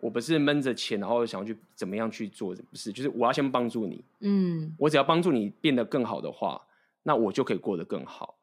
[0.00, 4.02] 我不是闷着钱，然后想要去怎么样去做，不是，就是我要先帮助你。
[4.20, 6.62] 嗯，我只要帮助你变得更好的话，
[7.02, 8.38] 那我就可以过得更好。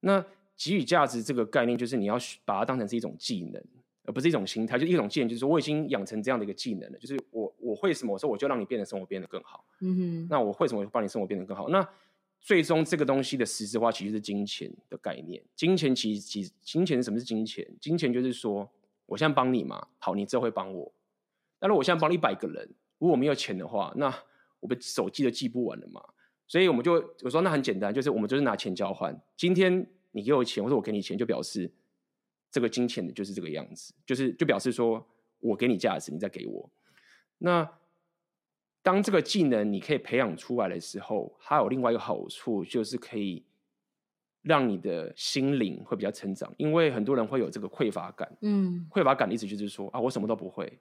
[0.00, 0.24] 那
[0.56, 3.62] 给予价值这个概念，就是你要把它当成是一种技能，
[4.04, 4.78] 而不是一种心态。
[4.78, 9.64] 就一种技能，就是说我已经养成这样的一个技能了，就是我我会什么，我说我就让你变得生活变得更好。
[9.80, 11.68] 嗯哼，那我会什么，帮你生活变得更好？
[11.68, 11.86] 那
[12.40, 15.42] 最终这个东西的实质化其实是金钱的概念。
[15.56, 17.66] 金钱其实其实金钱什么是金钱？
[17.80, 18.70] 金钱就是说，
[19.06, 20.92] 我现在帮你嘛，好，你之后会帮我。
[21.60, 24.14] 那如果我现在帮了一百个人，如果我没有钱的话，那
[24.60, 26.02] 我们手记都记不完了嘛。
[26.46, 29.18] 所以我们就我说那很简单，就是我们就是拿钱交换。
[29.34, 31.68] 今天你给我钱，或者我给你钱，就表示
[32.48, 35.04] 这个金钱的就是这个样子，就是就表示说
[35.40, 36.70] 我给你价值，你再给我。
[37.38, 37.68] 那
[38.80, 43.44] 当这个技能你可以培养出来的时候，它有另外一个好处，就是可以
[44.42, 46.54] 让你的心灵会比较成长。
[46.58, 50.78] 因为很多人会有这个匮乏感，嗯，匮乏感的意思就是说啊，我什么都不会。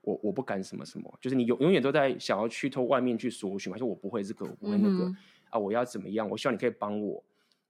[0.00, 5.16] 我我不敢什么什么，就是你永永远都在想要去偷外面去索取嘛，说我不会这个，我不会那个、嗯、
[5.48, 6.28] 啊，我要怎么样？
[6.28, 7.24] 我希望你可以帮我。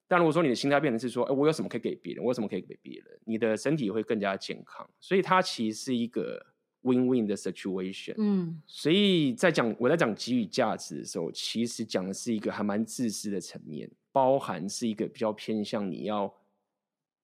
[0.06, 2.22] 但如果说你的心态变成是说，哎，我有什么可以给别人？
[2.22, 3.18] 我有什么可以给别人？
[3.24, 4.88] 你的身体会更加健康。
[5.00, 6.44] 所以它其实是一个
[6.82, 8.14] win-win 的 situation。
[8.18, 16.32] 嗯，所以在讲我在讲给予价值的时候，其实讲的是一个还蛮自私的层面，包含是一个比较偏向你要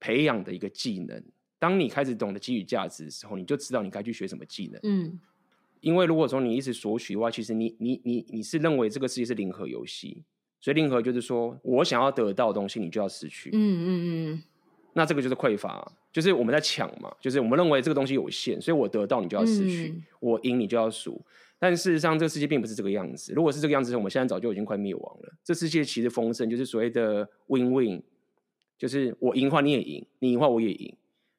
[0.00, 1.22] 培养的一个技能。
[1.58, 4.80] 当你开始懂得给予价值的时候，你就知道你该去学什么技能。
[4.84, 5.20] 嗯，
[5.80, 10.24] 因为如果说你一直索取的话，其实你你你你是认为这个世界是零和游戏，
[10.60, 13.50] 所以令和就是说我想要得到的东西，你就要失去。
[13.52, 13.88] 嗯嗯
[14.34, 14.42] 嗯，
[14.92, 21.20] 那这个就是匮乏，就是我们在抢嘛，就是我们认为这个东西有限，所以我得到你就要失去，嗯、我赢你就要输。
[21.58, 23.34] 但事实上，这个世界并不是这个样子。
[23.34, 25.32] 如果是这个样子，我们现在早就已经快灭亡了。
[25.44, 28.00] 这世界其实丰盛，就是所谓的 win-win，
[28.78, 30.96] 就是我赢的话你也赢，你赢的话我也赢。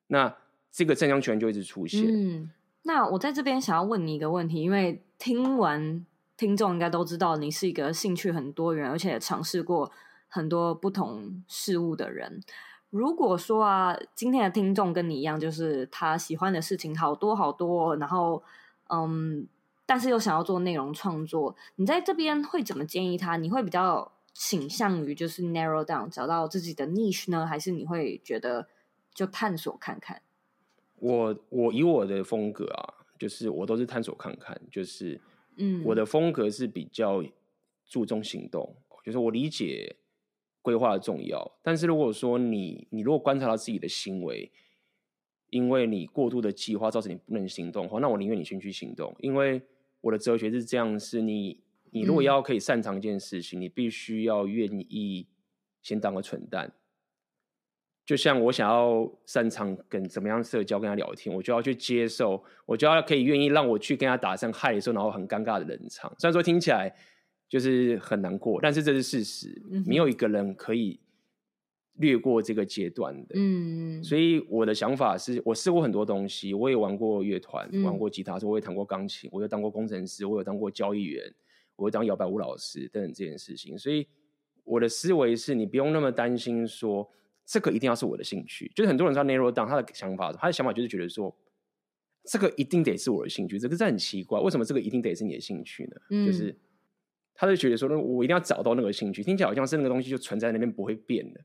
[0.07, 0.31] 那
[0.71, 2.05] 这个正向权就一直出现。
[2.05, 2.51] 嗯，
[2.83, 6.05] 那我在这边想要问你一个问题，因为听完
[6.41, 9.91] 听众应该都知道你是一个兴趣很多元，而且尝试过
[10.27, 12.41] 很多不同事物的人。
[12.89, 18.41] 如果说啊，今天的听众跟你一样，就是他喜欢的事情好多好多，然后
[18.89, 19.47] 嗯，
[19.85, 23.37] 但是又想要做内容创作，你在这边会怎么建议他？
[23.37, 28.67] 你会比较倾向于就是 narrow down 找到自己的 niche 呢，还是你会觉得？
[29.13, 30.21] 就探索看看。
[30.95, 35.19] 我我以我的风格啊，就是我都是探索看看，就是
[35.57, 37.23] 嗯，我的风格是比较
[37.85, 39.95] 注重行动，就是我理解
[40.61, 44.51] 规划的重要，但是如果说你你如果观察到自己的行为，
[45.49, 49.61] 因为你过度的计划造成你不能行动的话，那我宁愿你先去行动，因为
[49.99, 51.59] 我的哲学是这样：是你
[51.91, 55.27] 你如果要可以擅长一件事情，嗯、你必须要愿意
[55.81, 56.73] 先当个蠢蛋。
[58.11, 66.13] 就像我想要擅长跟怎么样社交，跟他聊天，我就要去接受，我就要可以愿意让我去跟他打声嗨的时候，然后很尴尬的冷场。
[66.19, 66.93] 虽然说听起来
[67.47, 70.99] 就是很难过，但是这是事实，嗯、没有一个人可以
[71.99, 73.35] 略过这个阶段的。
[73.35, 81.33] 嗯，所以我的想法是我试过很多东西，我也玩过乐团，嗯、玩过吉他，我也弹过钢琴，我也当过工程师，我有当过交易员，
[81.77, 83.77] 我会当摇摆舞老师等等这件事情。
[83.77, 84.05] 所以
[84.65, 87.09] 我的思维是你不用那么担心说。
[87.45, 91.35] 这个一定要是我的兴趣，就是很多人说 narrow down，他的想法，他的想法就是觉得说，
[92.23, 95.95] 这个一定得是我的兴趣，这个是很奇怪，为什么这个一定得是你的兴趣呢？
[96.11, 96.55] 嗯、就是
[97.33, 101.41] 他就觉得说，我一定要找到那个兴趣，听起来好像是那个东西就存在那边不会变的，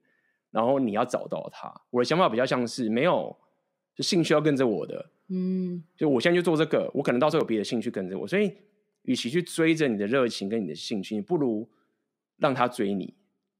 [0.51, 1.73] 然后你要找到它。
[1.91, 3.37] 我的想法比较像是没有，
[3.95, 8.53] 就兴趣要跟着我的，嗯，就我现在就做这个，我可能到时候有别的兴趣跟着我，所以
[9.03, 11.69] 与其去追着你的热情跟你的兴趣，你不如
[12.37, 13.15] 让他追你。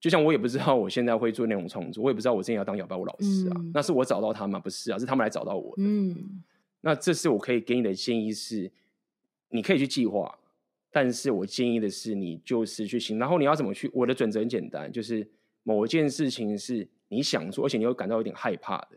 [0.07, 4.57] 就像我也不知道我现在会做内容创作，我也不知道我之前要当摇摆舞老师啊，嗯、那是我找到他吗？
[4.61, 5.83] 不是啊，是他们来找到我的。
[5.83, 6.45] 嗯，
[6.81, 8.71] 那这是我可以给你的建议是，
[9.49, 10.33] 你可以去计划，
[10.93, 13.91] 但是我建议的是你就是去行，然后你要怎么去？
[13.93, 15.29] 我的准则很简单，就是
[15.65, 18.91] 某一件事情是你想做，而且你会感到有点害怕的，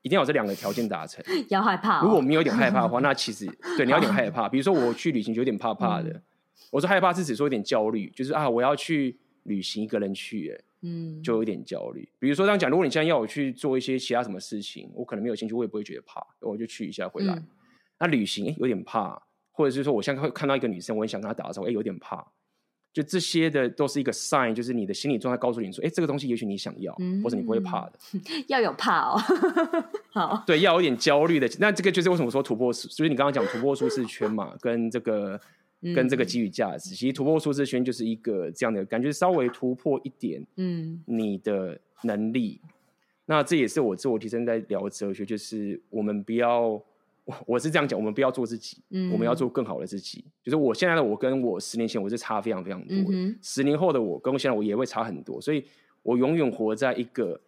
[0.00, 1.22] 一定要有这两个条件达成。
[1.50, 2.06] 要害怕、哦？
[2.06, 3.44] 如果没有点害怕的话， 那其实
[3.76, 4.48] 对你要有点害怕。
[4.48, 6.22] 比如说我去旅行就有点怕怕的，嗯、
[6.70, 9.18] 我说害怕是指说有点焦虑，就是啊我要去。
[9.44, 12.06] 旅行一个人去，哎，嗯，就有点焦虑。
[12.18, 17.34] 比如说这样讲，如果你现在要我去做一些其他什么事情，我可能没有兴趣，我也不会觉得怕，我就去一下回来。
[17.34, 17.46] 嗯、
[17.98, 19.20] 那旅行有点怕，
[19.52, 22.26] 或者是说我现在会看到一个女生，我很想跟她打招呼，哎，有点怕。
[22.92, 27.98] 就这些的都是一个 sign，就是你的心理状态告诉你说，哎，这个东西也许你想要，嗯、或者你不会怕的。
[28.46, 29.20] 要有怕哦，
[30.12, 31.50] 好，对，要有点焦虑的。
[31.58, 35.40] 那这个就是为什么说突破，所以你刚刚讲突破舒适圈嘛，跟这个。
[35.92, 42.60] 跟这个给予价值，其实突破舒适圈就是一个这样的感觉，稍微突破一点，嗯，你的能力。
[42.62, 42.70] 嗯、
[43.26, 46.80] 那这也是我自我提升在聊哲学，就是我们不要，
[47.46, 50.24] 我是这样讲，我们不要做自己，嗯，我们要做更好的自己。
[50.42, 55.64] 就是我现在的我跟我十年前我是差非常非常多的，嗯、十年后的我跟我现在我也会差很多，所以
[56.02, 57.40] 我永远活在一个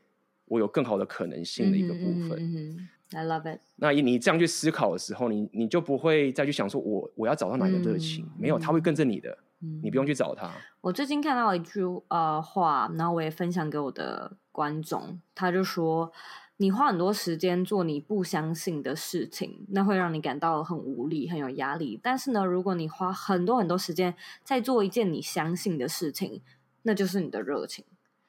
[0.47, 2.39] 我有更好的可能性的一个部分。
[2.39, 3.61] 嗯嗯 I love it。
[3.76, 10.50] 那你这样去思考的时候，你你就不会再去想说我我要找到哪个热情，嗯、没有，他会跟着你的，嗯、你不用去找他。
[10.80, 16.11] 我最近看到一句呃话，然后我也分享给我的观众，他就说：
[16.57, 22.00] 你花很多时间做你不相信的事情，那会让你感到很无力、很有压力。
[22.02, 26.42] 但是呢，如果你花很多很多时间在做一件你相信的事情，
[26.82, 27.84] 那就是你的热情。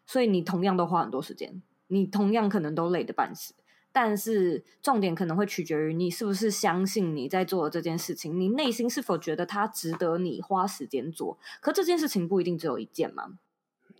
[0.06, 3.54] 所以你同样都花很多时间，你同样可能都累得半死。
[4.00, 11.40] 但是重点可能会取决于你是不是相信你在做的这件事情，你内心是否觉得它值得你花时间做？
[11.60, 13.40] 可这件事情不一定只有一件嘛。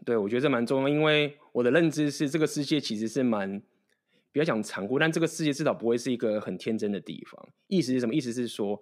[0.06, 3.60] 对，我觉得这蛮重要，因为我的认知是这个世界其实是蛮，
[4.32, 7.50] 不要讲残酷，但这个世界至少不会是一个很天真的地方。
[7.66, 8.14] 意思是什么？
[8.14, 8.80] 意思是说，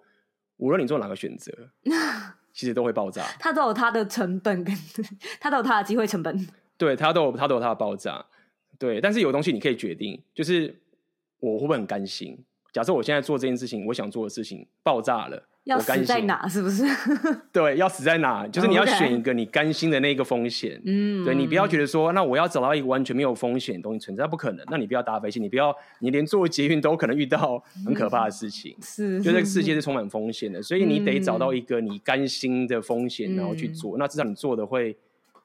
[0.58, 1.70] 无论你做哪个选择，
[2.52, 3.24] 其实都会爆炸。
[3.40, 4.76] 它都有它的成本，跟
[5.40, 6.46] 它都有它的机会成本。
[6.76, 8.26] 对，它都有它都有它的爆炸。
[8.78, 10.78] 对，但是有东西你可以决定，就是。
[11.40, 12.38] 我会不会很甘心？
[12.72, 16.44] 假设我现在做这件事情，我想做的事情爆炸了，要死在哪？
[16.48, 16.84] 是不是？
[17.50, 18.46] 对，要死在哪？
[18.48, 20.78] 就是你要选一个你甘心的那个风险。
[20.84, 24.66] 嗯，对，你不要觉得说，那我要找到一个完全没有风险的东西存在，不可能。
[24.70, 28.76] 那你不要搭飞机，你不要，你连坐捷运都可能遇到很可怕的事情。
[28.82, 33.96] 是，就这个世界是充满风险的，所以你得找到一个你甘心的风险，然后去做。
[33.96, 34.94] 那至少你做的会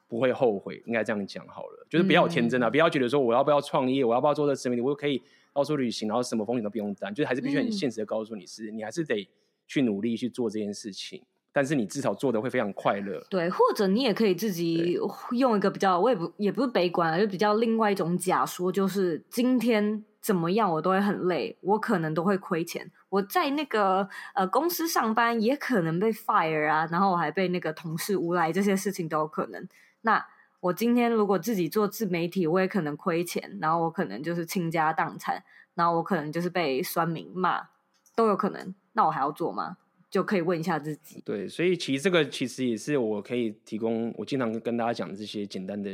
[0.10, 0.84] 不会后悔？
[0.86, 5.22] 应该这样讲好了，就是不要天真啊，不要觉得说我要不要创业，我要不要做这个事情，我可以。
[5.54, 9.30] 到处旅行，然后什么风险都不用担，就是还是必须很现实的告诉你是，嗯、你还是得
[9.68, 11.22] 去努力去做这件事情，
[11.52, 13.26] 但是你至少做的会非常快乐。
[13.30, 14.98] 对，或者你也可以自己
[15.32, 29.68] 用一个比较，我也不也不是悲观啊，就比较另外一种假说，就是今天怎么样我都会很累，我可能都会亏钱，我在那个呃公司上班也可能被 fire 啊，然后我还被那个同事诬赖，这些事情都有可能。
[30.02, 30.26] 那
[30.62, 35.44] 我今天如果自己做自媒体，我也可能亏钱，然后我可能就是倾家荡产，
[35.74, 37.70] 然后我可能就是被酸民骂，
[38.16, 38.74] 都有可能。
[38.94, 39.78] 那我还要做吗？
[40.10, 41.22] 就可以问一下自己。
[41.26, 45.90] 对，所以其实这个其实也是我可以提供，我经常跟大家讲这些简单的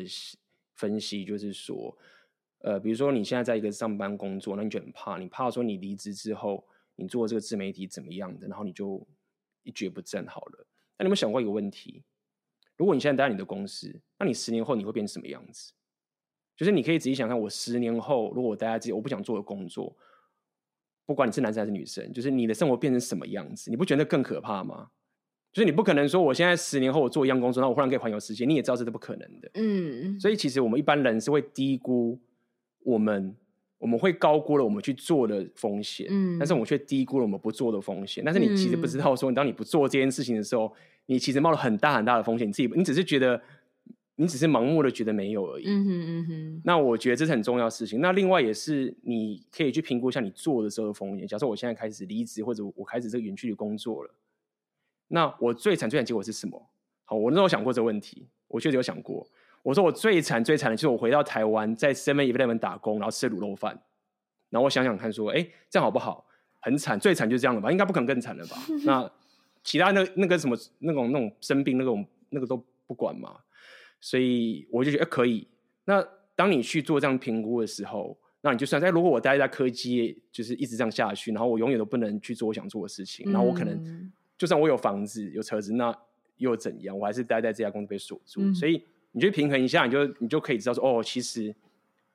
[0.75, 1.97] 分析，就是说，
[2.59, 9.07] 呃，比如说你现在在一个上班工作，那你就很怕，你怕说你离职之后，你做这个自媒体怎么样的，然后你就
[9.63, 10.67] 一蹶不振好了。
[10.97, 12.03] 那你有没有想过一个问题？
[12.77, 15.73] 如果你现在待在你的公司，那你十年后你会变成什么样子？
[16.55, 19.95] 就是你可以仔细想看，我十年后如果我待在自己我不想做的工作，
[21.05, 23.69] 不管你是男生还是女生，就是你的生活变成什么样子？
[23.69, 24.89] 你不觉得更可怕吗？
[25.53, 29.49] 就是你不可能说我现在十年后我做一样工作，那我忽然可以环游世界，你也知道这是不可能的。
[29.55, 32.19] 嗯，所以其实我们一般人是会低估
[32.83, 33.35] 我们，
[33.77, 38.23] 我们会高估了我们去做的风险，嗯，但是我们却低估了我们不做的风险。
[38.23, 40.73] 但是你其实不知道说，当你不做这件事情的时候。
[41.09, 43.41] 你其实冒了很大很大的风险，你自己你只是觉得，
[44.17, 45.63] 你只是盲目的觉得没有而已。
[45.65, 46.61] 嗯哼嗯哼。
[46.65, 48.01] 那我觉得这是很重要的事情。
[48.01, 51.25] 那另外也是你可以去评估一下你做的时候的风险。
[51.25, 54.13] 假设我现在开始离职，或者我开始这个远距离工作了，
[55.07, 56.61] 那我最惨最惨结果是什么？
[57.05, 59.25] 好，我那时候想过这个问题，我确实有想过。
[59.67, 63.77] 我说我最惨最惨的就是我回到台湾，在 Seven Eleven 打工，然后吃卤肉饭。
[64.49, 66.25] 然后我想想看，说，哎，这样好不好？
[66.61, 67.69] 很惨，最惨就这样了吧？
[67.69, 68.55] 应该不可能更惨了吧？
[68.85, 69.11] 那。
[69.63, 72.55] 其他那那个什么那种那种生病那种那个都
[72.85, 73.35] 不管嘛，
[73.99, 75.45] 所以我就觉得可以。
[75.83, 76.01] 那
[76.37, 85.93] 当你去做这样评估的时候，那你就算在如果我待在科技，就是一直这样下去，然后我永远都不能去做我想做的事情，然后我可能就算我有房子有车子，那
[86.37, 86.97] 又怎样？
[86.97, 88.53] 我还是待在这家公司被锁住。
[88.53, 88.81] 所以
[89.17, 91.53] 你去平衡一下，你就你就可以知道说，哦，其实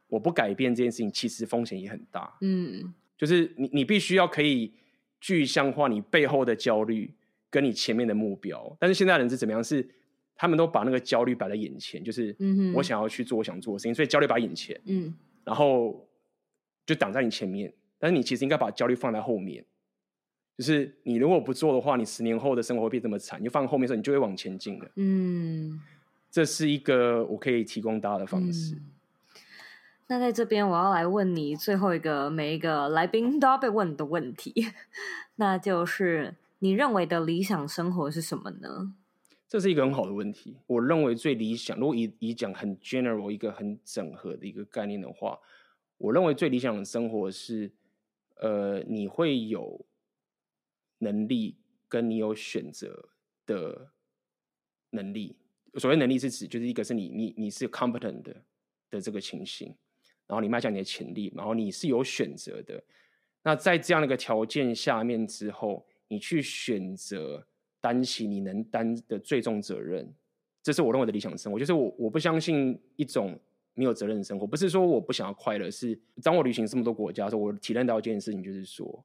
[0.08, 2.32] 我不改变这件事情，其实风险也很大。
[2.40, 4.72] 嗯，就是你你必须要可以
[5.20, 7.12] 具象化你背后的焦虑。
[7.52, 9.62] 跟你前面的目标，但是现在人是怎么样？
[9.62, 9.86] 是
[10.34, 12.34] 他们都把那个焦虑摆在眼前，就是
[12.74, 16.08] 我想要去做我想做的事情，所以焦虑摆眼前，嗯，然后
[16.86, 17.70] 就挡在你前面。
[17.98, 19.62] 但是你其实应该把焦虑放在后面，
[20.56, 23.38] 就是你如果不做的话，你十年后的生活会变这么惨。
[23.38, 24.90] 你就放后面的时候，你就会往前进了。
[24.96, 25.78] 嗯，
[26.32, 28.74] 这是一个我可以提供大家的方式。
[28.74, 28.90] 嗯，
[30.08, 34.52] 那在这边，我要来问你最后一个，每一个来宾都要被问的问题，
[35.36, 36.34] 那就是。
[36.64, 38.94] 你认为的理想生活是什么呢？
[39.48, 40.58] 这是一个很好的问题。
[40.68, 45.40] 我认为最理想，如果以以讲很 general 一个很整合的一个概念的话，
[45.98, 47.72] 我认为最理想的生活是，
[48.36, 49.84] 呃，你会有
[50.98, 51.56] 能力
[51.88, 53.08] 跟你有选择
[53.44, 53.88] 的
[54.90, 55.34] 能力。
[55.78, 58.36] 所谓能力是指，就是一个是你你你是 competent 的
[58.90, 59.68] 的这个情形，
[60.26, 62.82] 然后你迈向你的潜力，然后你是有选择的。
[63.42, 65.86] 那在这样的一个条件下面之后。
[66.08, 67.42] 你去选择
[67.80, 70.14] 担起你能担的最重责任，
[70.62, 71.58] 这是我认为的理想生活。
[71.58, 73.40] 就是我我不相信一种
[73.72, 74.46] 没有责任的生活。
[74.46, 79.02] 不是说我不想要快乐，是当我旅行这么多国家的时候，我体验到一件事情，就是说，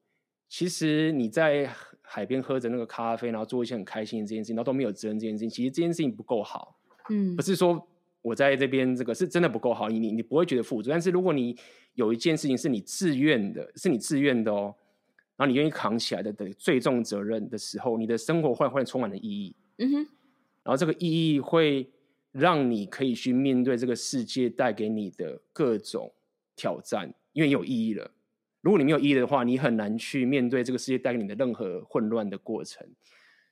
[0.49, 1.69] 其实你在
[2.01, 6.79] 海边喝着那个咖啡，然后做一些很开心的这件事情，然后都没有责任这件事情，其实这件事情不够好。
[7.09, 7.87] 嗯，不是说
[8.21, 10.91] 我在这边这个是真的不够好，你你你不会觉得负责。
[10.91, 11.57] 但是如果你
[11.95, 14.73] 有一件事情是你自愿的，是你自愿的哦，
[15.35, 19.55] 然后你愿意扛起来的的最重责任的时候，你的生活会会充满了意义。
[19.77, 19.95] 嗯哼，
[20.63, 21.89] 然后这个意义会。
[22.33, 26.13] 让你可以去面对这个世界带给你的各种
[26.55, 28.11] 挑战，因为你有意义了。
[28.68, 32.86] 如果你没有意义的话，你很难去面对这个世界带给你的任何混乱的过程。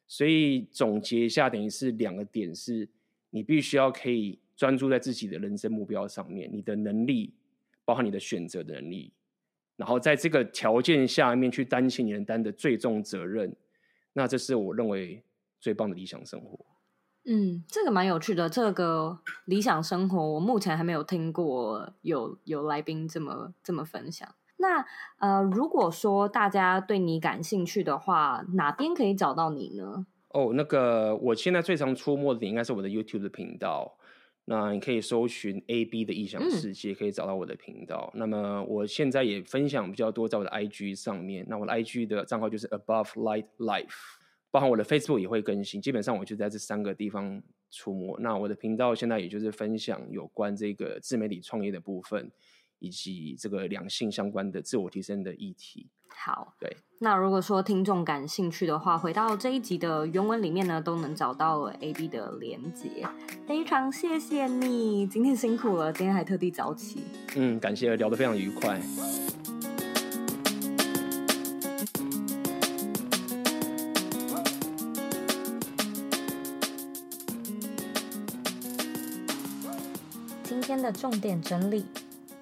[0.05, 2.89] 所以总结一下，等于是两个点：是
[3.29, 7.33] 你必须要可以专注在自己的人生目标上面，你的能力，
[7.85, 9.13] 包含你的选择的能力，
[9.77, 13.55] 然后在这个条件下面去担起你能担的最重责任。
[14.11, 15.23] 那这是我认为
[15.61, 16.59] 最棒的理想生活。
[17.23, 18.49] 嗯，这个蛮有趣的。
[18.49, 24.35] 这个理想生活，我目前还没有听过有有来宾这么这么分享。
[24.57, 24.85] 那
[25.19, 30.05] 呃，如果说大家对你感兴趣的话，哪边可以找到你呢？
[30.29, 33.97] 哦，那个我现在最常出没的应该是我的 YouTube 的频道。
[34.47, 38.11] 那你可以搜寻 AB 的异想世界，可以找到我的频道。
[38.13, 38.19] 嗯。
[38.19, 41.43] 那么我现在也分享比较多在我的 IG 上面。
[41.49, 44.19] 那我的 IG 的账号就是 Above Light Life。
[44.51, 47.41] 包含我的 Facebook 也会更新，基本上我就在这三个地方
[47.71, 48.15] 出没。
[48.19, 52.31] 那我的频道现在也就是分享有关这个自媒体创业的部分，
[52.79, 55.89] 以及这个两性相关的自我提升的议题。
[56.07, 56.77] 好，对。
[56.99, 63.05] 那如果说听众感兴趣的话，回到这一集的原文里面呢，都能找到 AB 的连接。
[63.45, 67.03] 非常谢谢你，今天辛苦了，今天还特地早起。
[67.35, 68.79] 嗯，感谢，聊得非常愉快。
[80.43, 81.85] 今天的重点整理：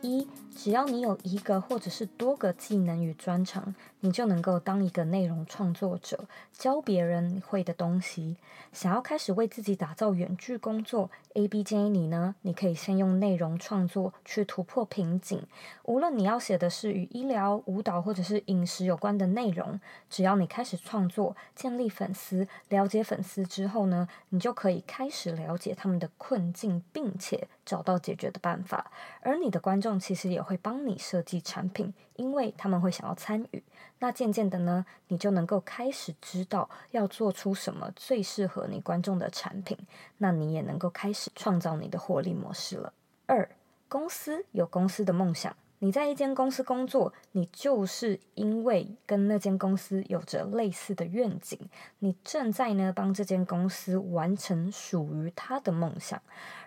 [0.04, 3.74] 一，只要你有一个或者是多个技能与专长，
[4.06, 8.36] 你就能够当一个内容创作者，教别人会的东西。
[8.74, 15.41] 想要开始为自己打造远距工作，AB 建议你呢，你可以先用内容创作去突破瓶颈。
[15.84, 19.80] 无论你要写的是与医疗、舞蹈或者是饮食有关的内容，
[20.10, 28.91] 只要你开始创作，建立粉丝，了解粉丝之后呢，你就可以开始了解他们的困境，并且找到解决的办法。
[29.22, 31.93] 而你的观众其实也会帮你设计产品。
[32.16, 33.64] 因为他们会想要参与，
[33.99, 39.78] 那渐渐的呢，你就能够开始知道要做出什么最适合你观众的产品，
[40.18, 42.93] 那你也能够开始创造你的获利模式了。
[43.26, 43.49] 二，
[43.88, 51.60] 公司有公司的梦想，你在一间公司工作，你就是因为跟那间公司有着类似的愿景，
[52.00, 56.22] 你正在呢帮这间公司完成属于他的梦想。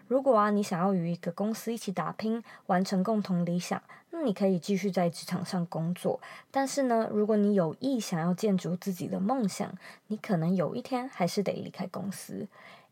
[0.07, 6.21] 如果啊，你想要与一个公司一起打拼，完成共同理想，那你可以继续在职场上工作。
[6.51, 9.73] 但是呢，如果你有意想要建筑自己的梦想，
[10.09, 12.47] 你可能有一天还是得离开公司。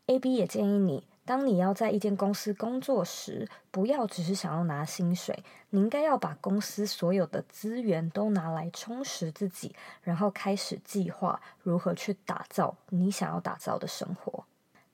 [0.07, 14.45] AB 也建议你，当你要在一间公司工作时，不要只是想要拿薪水，你应该要把公司所有的资源都拿来充实自己，然后开始计划如何去打造你想要打造的生活。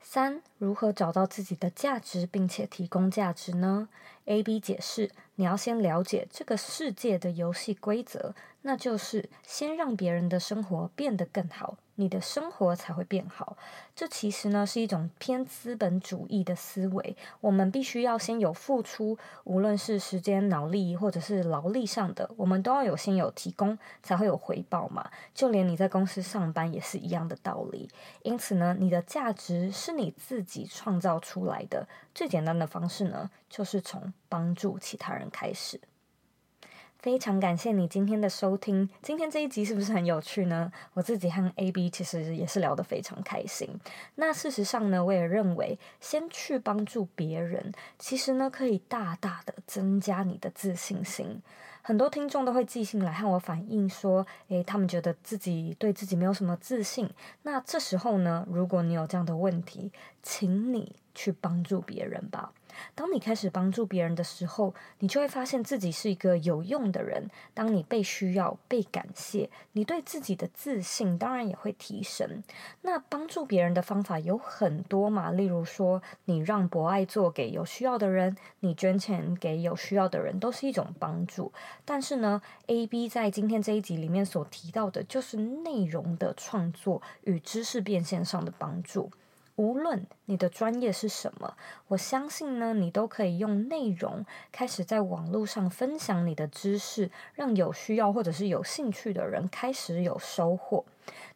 [0.04, 3.88] 三、如何找到自己的价值，并且提供价值呢
[4.26, 11.78] ？AB 解释，你要先了解这个世界的游戏规则，那就是先让别人的生活变得更好。
[12.02, 13.56] 你的生活才会变好。
[13.96, 17.16] 这其实呢是一种偏资本主义的思维。
[17.40, 25.12] 我们必须要先有付出，无论是时间、脑力或者是劳力上的，我们都要有先有提供，才会有回报嘛。
[25.36, 27.88] 就连你在公司上班也是一样的道理。
[28.24, 31.88] 因此呢，你的价值是你自己创造出来的。
[32.16, 35.80] 最简单的方式呢，就是从帮助其他人开始。
[37.02, 40.72] 非常感谢你今天的收听，今天这一集是不是很有趣呢？
[40.94, 43.68] 我自己和 AB 其实也是聊得非常开心。
[44.14, 51.42] 那事实上呢，我也认为先去帮助别人，其实呢可以大大的增加你的自信心。
[51.82, 57.10] 很多听众都会寄信来和我反映说，诶，他们觉得自己对自己没有什么自信。
[57.42, 59.92] 那这时候呢，如果你有这样的问题，
[60.22, 62.54] 请你去帮助别人吧。
[62.96, 67.30] 当你开始帮助别人的时候，你就会发现自己是一个有用的人。
[67.54, 72.44] 当你被需要、被感谢，你对自己的自信当然也会提升。
[72.82, 81.52] 那帮助别人的方法有很多嘛，例如说，你让博爱做给有需要的人，你捐钱给有需要的人，都是一种帮助。
[81.86, 89.12] 但是呢，AB 在今天这一集里面所提到的，就是内容的创作与知识变现上的帮助。
[89.62, 91.56] 无论你的专业是什么，
[91.90, 100.84] 我相信呢，你都可以用内容开始在网络上分享你的知识，让有需要或者是有兴趣的人开始有收获。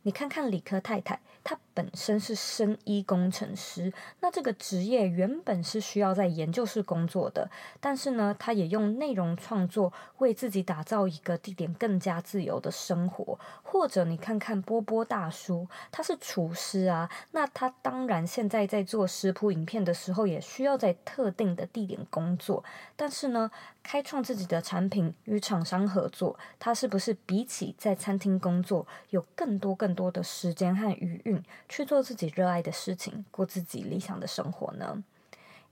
[0.01, 13.37] 你看看理科太太，她本身是生医工程师，那这个职业原本是需要在研究室工作的，但是呢，他也用内容创作为自己打造一个地点更加自由的生活。
[13.61, 22.63] 或者你看看波波大叔，他是厨师啊，那他当然现在在做食谱影片的时候，也需要在特定的地点工作，
[22.95, 23.51] 但是呢，
[23.83, 35.03] 开创自己的产品与厂商合作，他是不是比起在餐厅工作有更多更多的时间和余韵去做自己热爱的事情，过自己理想的生活呢？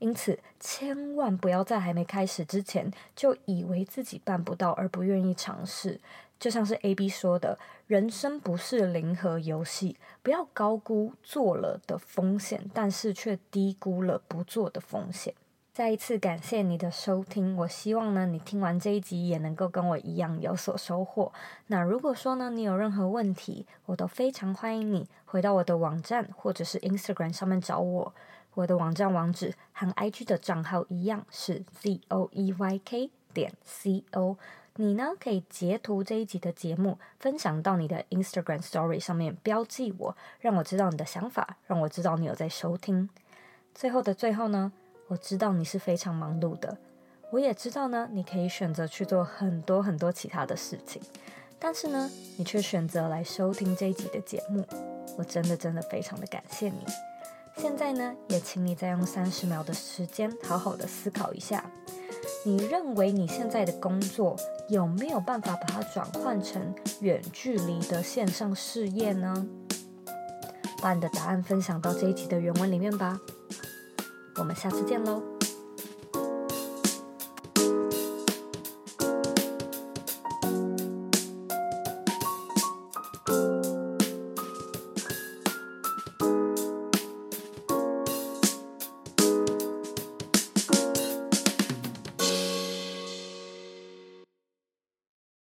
[0.00, 6.00] 因此，千万不要在还没开始之前就以为自己办不到而不愿意尝试。
[6.38, 15.32] 就像是 AB 说的，人生不是零和游戏，不要高估做了的风险，但是却低估了不做的风险。
[15.74, 21.32] 再一次感谢你的收听，我希望呢，你听完这一集也能够跟我一样有所收获。
[21.66, 28.14] 那如果说呢，你有任何问题，我都非常欢迎你回到我的网站或者是 Instagram 上面找我。
[28.54, 34.36] 我的网站网址和 IG 的账号一样是 zoeyk 点 co。
[34.76, 43.10] 你呢，可以截图这一集的节目，分享到你的 Instagram Story 上面，标记我，让我知道你的想法，让我知道你有在收听。
[43.74, 44.70] 最后的最后呢，
[45.08, 46.76] 我知道你是非常忙碌的，
[47.30, 51.00] 我也知道呢，你可以选择去做很多很多其他的事情，
[51.58, 54.64] 但是呢，你却选择来收听这一集的节目，
[55.18, 56.78] 我真的真的非常的感谢你。
[57.56, 61.70] 现在呢，也请你再用三十秒的时间，好好的思考一下，
[62.44, 64.34] 你认为你现在的工作
[64.68, 69.46] 有没有办法把它转换成远距离的线上事业呢？
[70.82, 73.20] 把你的答案分享到这一集的原文里面吧。
[74.36, 75.33] 我们下次见喽。